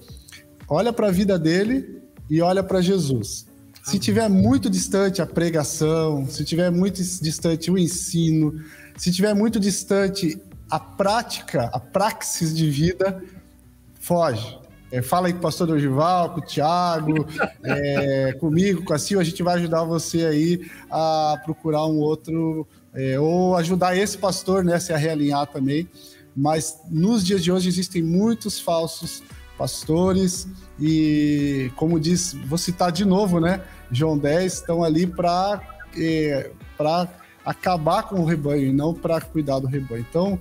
[0.67, 3.47] olha para a vida dele e olha para Jesus.
[3.83, 8.61] Se tiver muito distante a pregação, se tiver muito distante o ensino,
[8.97, 10.39] se tiver muito distante
[10.69, 13.23] a prática, a praxis de vida,
[13.99, 14.59] foge.
[14.91, 17.25] É, fala aí com o pastor Dorival, com o Thiago,
[17.63, 22.67] é, comigo, com a Sil, a gente vai ajudar você aí a procurar um outro
[22.93, 25.87] é, ou ajudar esse pastor né, a se realinhar também.
[26.35, 29.23] Mas nos dias de hoje existem muitos falsos
[29.57, 30.47] pastores
[30.79, 33.61] e, como diz, vou citar de novo, né?
[33.91, 35.61] João 10 estão ali para
[35.97, 36.51] é,
[37.43, 40.05] acabar com o rebanho e não para cuidar do rebanho.
[40.09, 40.39] Então,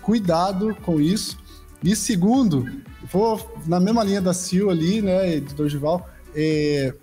[0.00, 1.36] cuidado com isso.
[1.82, 2.66] E segundo,
[3.12, 6.94] vou na mesma linha da Sil ali, né, do Dorival, é,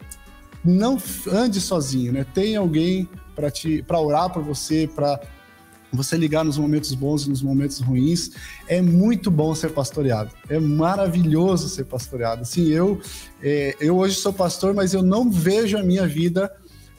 [0.63, 0.97] não
[1.31, 2.25] ande sozinho, né?
[2.33, 5.19] Tem alguém para te para orar por você, para
[5.91, 8.31] você ligar nos momentos bons e nos momentos ruins.
[8.67, 10.31] É muito bom ser pastoreado.
[10.49, 12.41] É maravilhoso ser pastoreado.
[12.41, 12.99] Assim, eu
[13.41, 16.51] é, eu hoje sou pastor, mas eu não vejo a minha vida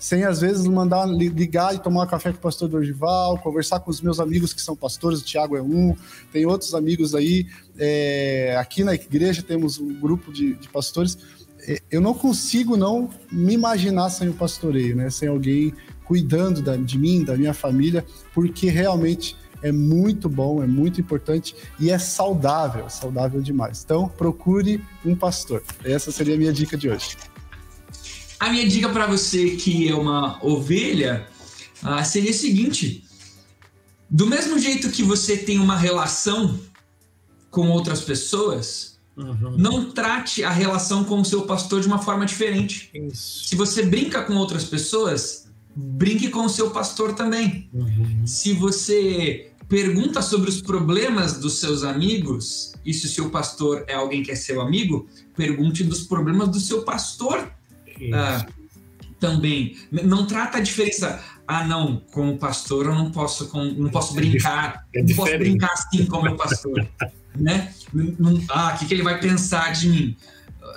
[0.03, 3.89] sem às vezes mandar ligar e tomar um café com o pastor Dorival, conversar com
[3.89, 5.95] os meus amigos que são pastores, o Tiago é um,
[6.33, 7.47] tem outros amigos aí.
[7.79, 11.17] É, aqui na igreja temos um grupo de, de pastores.
[11.69, 15.09] É, eu não consigo não me imaginar sem o pastoreio, né?
[15.09, 15.73] Sem alguém
[16.13, 21.57] cuidando da, de mim, da minha família, porque realmente é muito bom, é muito importante
[21.81, 23.83] e é saudável, saudável demais.
[23.83, 25.63] Então, procure um pastor.
[25.83, 27.17] Essa seria a minha dica de hoje.
[28.39, 31.27] A minha dica para você que é uma ovelha
[31.83, 33.07] uh, seria a seguinte:
[34.11, 36.61] do mesmo jeito que você tem uma relação
[37.51, 39.57] com outras pessoas, uhum.
[39.57, 42.91] não trate a relação com o seu pastor de uma forma diferente.
[42.93, 43.47] Isso.
[43.47, 45.43] Se você brinca com outras pessoas,
[45.75, 47.69] brinque com o seu pastor também.
[47.73, 48.27] Uhum.
[48.27, 53.95] Se você pergunta sobre os problemas dos seus amigos, e se o seu pastor é
[53.95, 57.51] alguém que é seu amigo, pergunte dos problemas do seu pastor.
[58.13, 58.45] Ah,
[59.23, 59.77] também.
[59.91, 61.23] Não trata a diferença.
[61.47, 65.73] Ah, não, como pastor eu não posso, com, não posso brincar, é não posso brincar
[65.73, 66.89] assim como meu pastor,
[67.37, 67.73] né?
[68.51, 70.17] Ah, o que, que ele vai pensar de mim?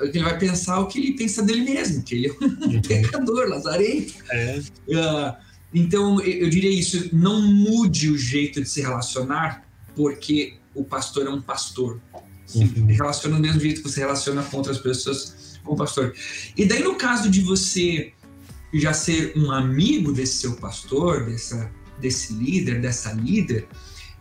[0.02, 2.82] Ele vai pensar o que ele pensa dele mesmo, que ele é um uhum.
[2.86, 4.14] pecador, lazarento.
[4.32, 4.60] É.
[4.88, 5.36] Uh,
[5.74, 11.30] então, eu diria isso: não mude o jeito de se relacionar, porque o pastor é
[11.30, 12.00] um pastor.
[12.46, 12.86] Se uhum.
[12.88, 16.14] relaciona do mesmo jeito que você relaciona com outras pessoas com o pastor.
[16.56, 18.14] E daí, no caso de você
[18.74, 23.68] já ser um amigo desse seu pastor, dessa, desse líder, dessa líder,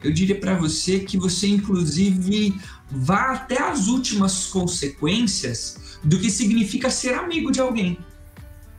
[0.03, 2.55] eu diria para você que você, inclusive,
[2.95, 7.99] vá até as últimas consequências do que significa ser amigo de alguém.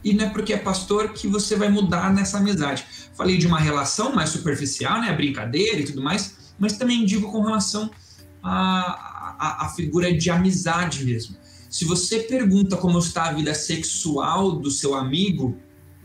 [0.04, 2.86] E não é porque é pastor que você vai mudar nessa amizade.
[3.16, 7.32] Falei de uma relação mais superficial, né, a brincadeira e tudo mais, mas também digo
[7.32, 7.90] com relação
[8.42, 11.36] à, à, à figura de amizade mesmo.
[11.70, 15.58] Se você pergunta como está a vida sexual do seu amigo,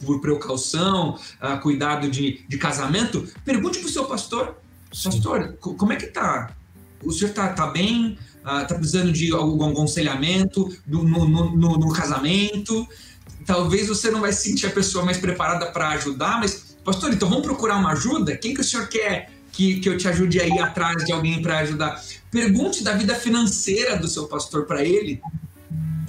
[0.05, 4.57] por precaução, uh, cuidado de, de casamento, pergunte para o seu pastor.
[5.05, 6.57] Pastor, como é que tá?
[7.02, 8.18] O senhor tá, tá bem?
[8.40, 12.86] Uh, tá precisando de algum aconselhamento no, no, no, no, casamento?
[13.47, 17.44] Talvez você não vai sentir a pessoa mais preparada para ajudar, mas, pastor, então vamos
[17.44, 18.36] procurar uma ajuda?
[18.36, 21.43] Quem que o senhor quer que, que eu te ajude a ir atrás de alguém
[21.43, 22.02] para ajudar?
[22.31, 25.20] Pergunte da vida financeira do seu pastor para ele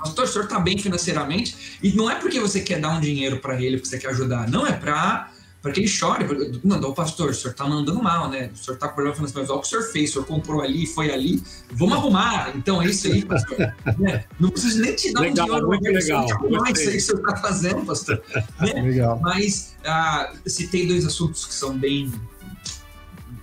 [0.01, 1.77] pastor, o senhor está bem financeiramente?
[1.81, 4.49] E não é porque você quer dar um dinheiro para ele, porque você quer ajudar,
[4.49, 5.30] não, é para
[5.61, 6.25] para que ele chore.
[6.63, 8.49] Não, o pastor, o senhor está mandando mal, né?
[8.53, 10.25] O senhor está com problema financeiro, mas olha o que o senhor fez, o senhor
[10.25, 12.51] comprou ali, foi ali, vamos arrumar.
[12.55, 13.57] Então é isso aí, pastor.
[13.99, 14.25] né?
[14.39, 15.67] Não preciso nem te dar legal, um dinheiro.
[15.67, 16.31] Muito legal.
[16.31, 18.23] Arrumar isso aí que o senhor está fazendo, pastor.
[18.59, 18.73] Né?
[18.81, 19.19] Legal.
[19.21, 22.11] Mas ah, citei dois assuntos que são bem,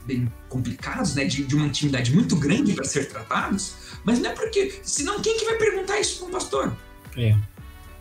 [0.04, 1.24] bem complicados, né?
[1.24, 3.74] De, de uma intimidade muito grande para ser tratados.
[4.04, 4.80] Mas não é porque.
[4.82, 6.76] Senão, quem que vai perguntar isso para um pastor?
[7.16, 7.36] É.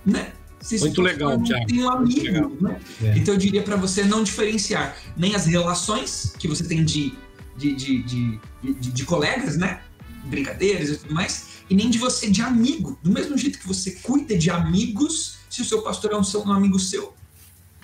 [0.04, 0.32] Né?
[0.68, 1.66] Se Muito legal, Tiago.
[1.66, 2.78] Tem um amigo, né?
[3.02, 3.18] é.
[3.18, 7.14] Então eu diria para você não diferenciar nem as relações que você tem de,
[7.56, 9.80] de, de, de, de, de colegas, né?
[10.26, 13.00] Brincadeiras e tudo mais, e nem de você de amigo.
[13.02, 16.42] Do mesmo jeito que você cuida de amigos, se o seu pastor é um, seu,
[16.42, 17.14] um amigo seu,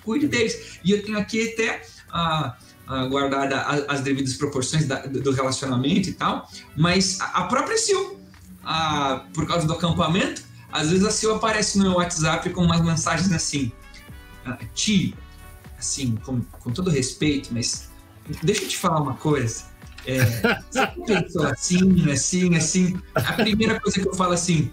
[0.04, 0.78] cuide deles.
[0.84, 2.58] E eu tenho aqui até a.
[2.60, 6.46] Uh, uh, guardada as, devidas proporções da, do relacionamento e tal,
[6.76, 8.20] mas a, a própria Sil,
[8.60, 10.42] uh, por causa do acampamento,
[10.74, 13.70] às vezes a Sil aparece no meu WhatsApp com umas mensagens assim,
[14.44, 15.14] uh, Ti,
[15.78, 17.88] assim, com, com todo respeito, mas
[18.42, 19.66] deixa eu te falar uma coisa.
[20.04, 20.18] É,
[20.68, 23.00] você pensou assim, assim, assim?
[23.14, 24.70] A primeira coisa que eu falo assim,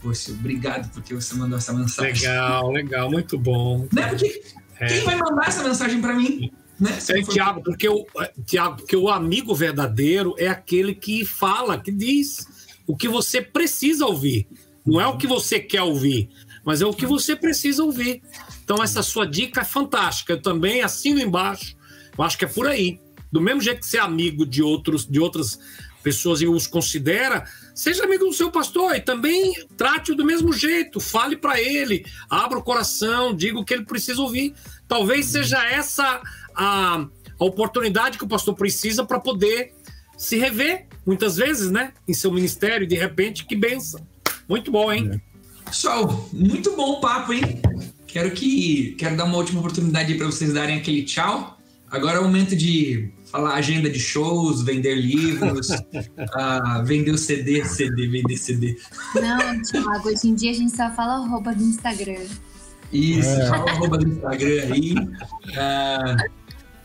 [0.00, 2.12] Poxa, obrigado porque você mandou essa mensagem.
[2.12, 3.86] Legal, legal, muito bom.
[3.92, 4.06] Né?
[4.08, 4.42] Porque
[4.78, 4.86] é.
[4.86, 6.50] quem vai mandar essa mensagem para mim?
[6.78, 6.98] Né?
[7.08, 11.90] É, Tiago, porque o, é, Tiago, porque o amigo verdadeiro é aquele que fala, que
[11.90, 12.46] diz
[12.86, 14.46] o que você precisa ouvir.
[14.84, 16.28] Não é o que você quer ouvir,
[16.64, 18.22] mas é o que você precisa ouvir.
[18.62, 20.34] Então, essa sua dica é fantástica.
[20.34, 21.76] Eu também assino embaixo.
[22.16, 23.00] Eu acho que é por aí.
[23.32, 25.58] Do mesmo jeito que você é amigo de, outros, de outras
[26.02, 31.00] pessoas e os considera, seja amigo do seu pastor e também trate-o do mesmo jeito.
[31.00, 34.54] Fale para ele, abra o coração, diga o que ele precisa ouvir.
[34.86, 36.22] Talvez seja essa
[36.54, 37.06] a,
[37.40, 39.72] a oportunidade que o pastor precisa para poder
[40.16, 41.92] se rever, muitas vezes, né?
[42.06, 44.06] Em seu ministério, de repente, que benção.
[44.48, 45.10] Muito bom, hein?
[45.12, 45.70] É.
[45.70, 47.60] Pessoal, muito bom o papo, hein?
[48.06, 51.58] Quero que quero dar uma última oportunidade para vocês darem aquele tchau.
[51.90, 57.64] Agora é o momento de falar agenda de shows, vender livros, uh, vender o CD,
[57.64, 58.76] CD, vender CD.
[59.14, 62.24] Não, Thiago, hoje em dia a gente só fala arroba do Instagram.
[62.92, 63.48] Isso, é.
[63.48, 64.94] fala arroba do Instagram aí.
[64.94, 66.30] Uh,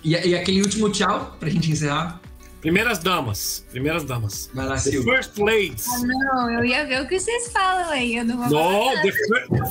[0.04, 2.22] e, e aquele último tchau pra gente encerrar.
[2.62, 3.66] Primeiras damas.
[3.72, 4.50] Primeiras damas.
[4.54, 5.88] Vai lá, the First ladies.
[5.88, 8.18] Ah, não, eu ia ver o que vocês falam aí.
[8.18, 9.12] Eu não vou No, the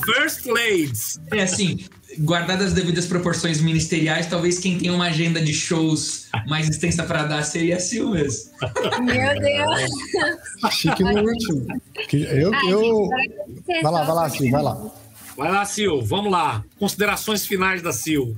[0.06, 1.20] First ladies.
[1.32, 1.84] É assim,
[2.20, 7.24] guardadas as devidas proporções ministeriais, talvez quem tem uma agenda de shows mais extensa para
[7.24, 8.52] dar seria a Sil mesmo.
[9.02, 10.72] Meu Deus.
[10.72, 11.66] Chique no último.
[12.12, 13.08] Eu, Ai, eu...
[13.82, 14.90] Vai lá, vai lá, Sil, vai lá.
[15.36, 16.64] Vai lá, Sil, vamos lá.
[16.78, 18.32] Considerações finais da Sil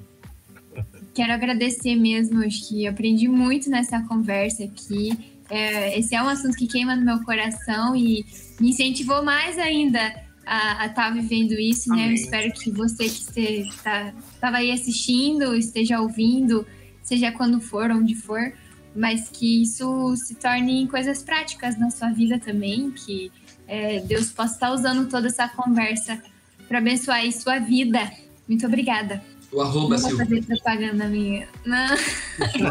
[1.15, 5.11] quero agradecer mesmo, acho que aprendi muito nessa conversa aqui.
[5.49, 8.25] É, esse é um assunto que queima no meu coração e
[8.61, 10.01] me incentivou mais ainda
[10.47, 12.09] a estar tá vivendo isso, né?
[12.09, 16.67] Eu espero que você que estava tá, aí assistindo, esteja ouvindo,
[17.03, 18.53] seja quando for, onde for,
[18.95, 23.31] mas que isso se torne coisas práticas na sua vida também, que
[23.69, 26.21] é, Deus possa estar usando toda essa conversa
[26.67, 28.11] para abençoar aí sua vida.
[28.49, 29.23] Muito obrigada.
[29.53, 31.49] O arroba, Não vou fazer propaganda minha.
[31.65, 31.97] Não.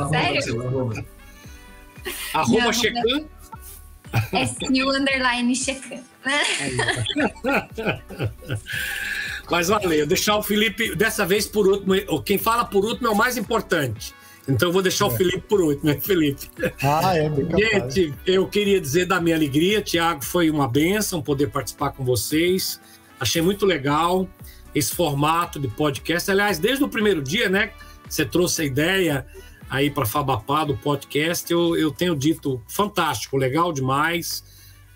[0.10, 0.42] Sério?
[0.42, 1.06] Seu, arroba.
[2.34, 3.26] Arroba Checan?
[4.32, 6.02] É Sil Underline Checan.
[9.52, 12.24] Mas valeu, deixar o Felipe dessa vez por último.
[12.24, 14.14] Quem fala por último é o mais importante.
[14.48, 15.08] Então eu vou deixar é.
[15.08, 16.50] o Felipe por último, né, Felipe?
[16.82, 21.50] Ah, é, bem Gente, eu queria dizer da minha alegria, Tiago, foi uma benção poder
[21.52, 22.80] participar com vocês.
[23.20, 24.28] Achei muito legal
[24.74, 26.30] esse formato de podcast.
[26.30, 27.72] Aliás, desde o primeiro dia, né?
[28.08, 29.26] Você trouxe a ideia
[29.70, 34.44] aí para Fabapá do podcast, eu, eu tenho dito fantástico, legal demais.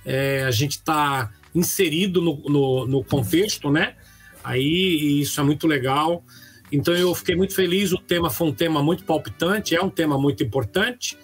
[0.04, 3.96] É, a gente está inserido no, no, no contexto, né?
[4.44, 6.24] Aí isso é muito legal.
[6.72, 7.92] Então eu fiquei muito feliz.
[7.92, 11.18] O tema foi um tema muito palpitante, é um tema muito importante.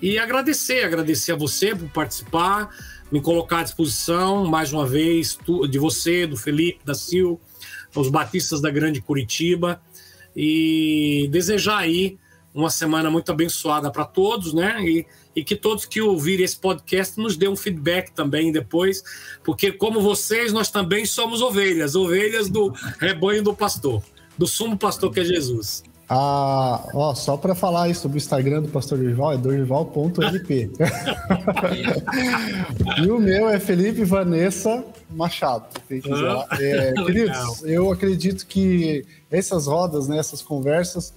[0.00, 2.70] E agradecer, agradecer a você por participar,
[3.12, 7.40] me colocar à disposição mais uma vez de você, do Felipe, da Sil,
[8.02, 9.80] os batistas da Grande Curitiba
[10.36, 12.18] e desejar aí
[12.52, 14.80] uma semana muito abençoada para todos, né?
[14.84, 19.02] E, e, que todos que ouvirem esse podcast nos dêem um feedback também depois,
[19.42, 22.68] porque como vocês, nós também somos ovelhas, ovelhas do
[23.00, 24.02] rebanho do pastor
[24.36, 25.82] do sumo pastor que é Jesus.
[26.08, 30.70] Ah, ó, só para falar aí sobre o Instagram do pastor Dorival, é dorival.lp.
[33.02, 35.66] e o meu é Felipe Vanessa Machado.
[35.90, 41.14] Ah, é, queridos, eu acredito que essas rodas, né, essas conversas,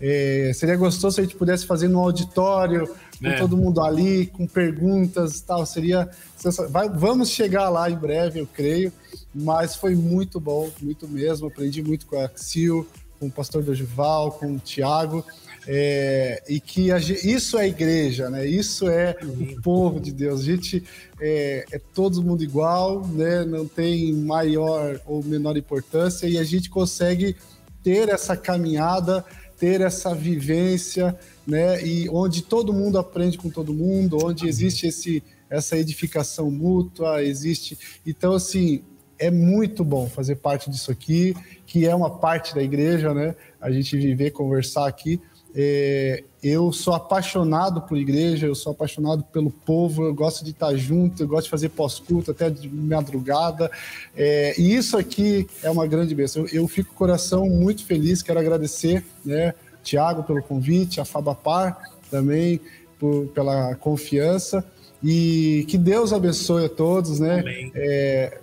[0.00, 2.88] é, seria gostoso se a gente pudesse fazer no auditório,
[3.20, 3.36] com é.
[3.36, 5.66] todo mundo ali, com perguntas e tal.
[5.66, 6.08] Seria.
[6.70, 8.90] Vai, vamos chegar lá em breve, eu creio.
[9.34, 11.48] Mas foi muito bom, muito mesmo.
[11.48, 12.88] Aprendi muito com a Sil,
[13.20, 15.24] com o pastor Dogival, com o Tiago.
[15.68, 18.46] É, e que a, isso é a igreja, né?
[18.46, 20.40] Isso é o povo de Deus.
[20.40, 20.82] A gente
[21.20, 23.44] é, é, todo mundo igual, né?
[23.44, 27.36] Não tem maior ou menor importância e a gente consegue
[27.82, 29.22] ter essa caminhada,
[29.58, 31.16] ter essa vivência,
[31.46, 31.84] né?
[31.84, 37.76] E onde todo mundo aprende com todo mundo, onde existe esse essa edificação mútua, existe.
[38.06, 38.82] Então assim,
[39.20, 41.36] é muito bom fazer parte disso aqui,
[41.66, 43.36] que é uma parte da igreja, né?
[43.60, 45.20] A gente viver, conversar aqui.
[45.54, 50.74] É, eu sou apaixonado por igreja, eu sou apaixonado pelo povo, eu gosto de estar
[50.74, 53.70] junto, eu gosto de fazer pós-culto até de madrugada.
[54.16, 56.46] É, e isso aqui é uma grande bênção.
[56.46, 61.04] Eu, eu fico com o coração muito feliz, quero agradecer, né, Tiago, pelo convite, a
[61.04, 61.78] Fabapar
[62.10, 62.58] também
[62.98, 64.64] por, pela confiança.
[65.02, 67.42] E que Deus abençoe a todos, né?
[67.74, 68.38] É,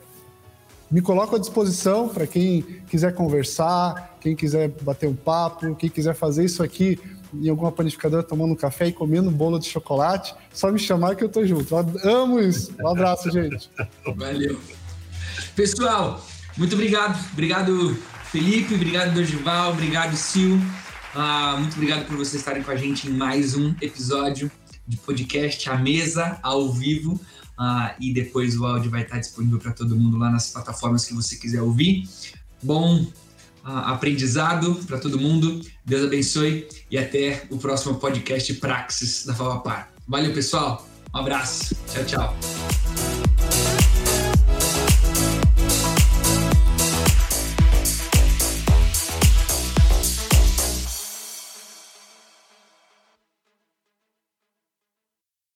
[0.90, 6.16] me coloco à disposição para quem quiser conversar, quem quiser bater um papo, quem quiser
[6.16, 7.00] fazer isso aqui
[7.34, 11.16] em alguma panificadora tomando um café e comendo um bolo de chocolate, só me chamar
[11.16, 11.76] que eu tô junto.
[11.76, 12.74] Eu amo isso.
[12.80, 13.70] Um abraço, gente.
[14.16, 14.60] Valeu.
[15.56, 17.20] Pessoal, muito obrigado.
[17.34, 17.98] Obrigado,
[18.32, 18.76] Felipe.
[18.76, 19.74] Obrigado, Dorival.
[19.74, 20.56] Obrigado, Sil.
[21.16, 24.52] Uh, muito obrigado por vocês estarem com a gente em mais um episódio
[24.88, 27.20] de podcast A Mesa ao vivo
[27.60, 31.14] uh, e depois o áudio vai estar disponível para todo mundo lá nas plataformas que
[31.14, 32.08] você quiser ouvir.
[32.62, 33.10] Bom uh,
[33.64, 39.92] aprendizado para todo mundo, Deus abençoe e até o próximo podcast Praxis da Favapar.
[40.08, 43.77] Valeu, pessoal, um abraço, tchau, tchau.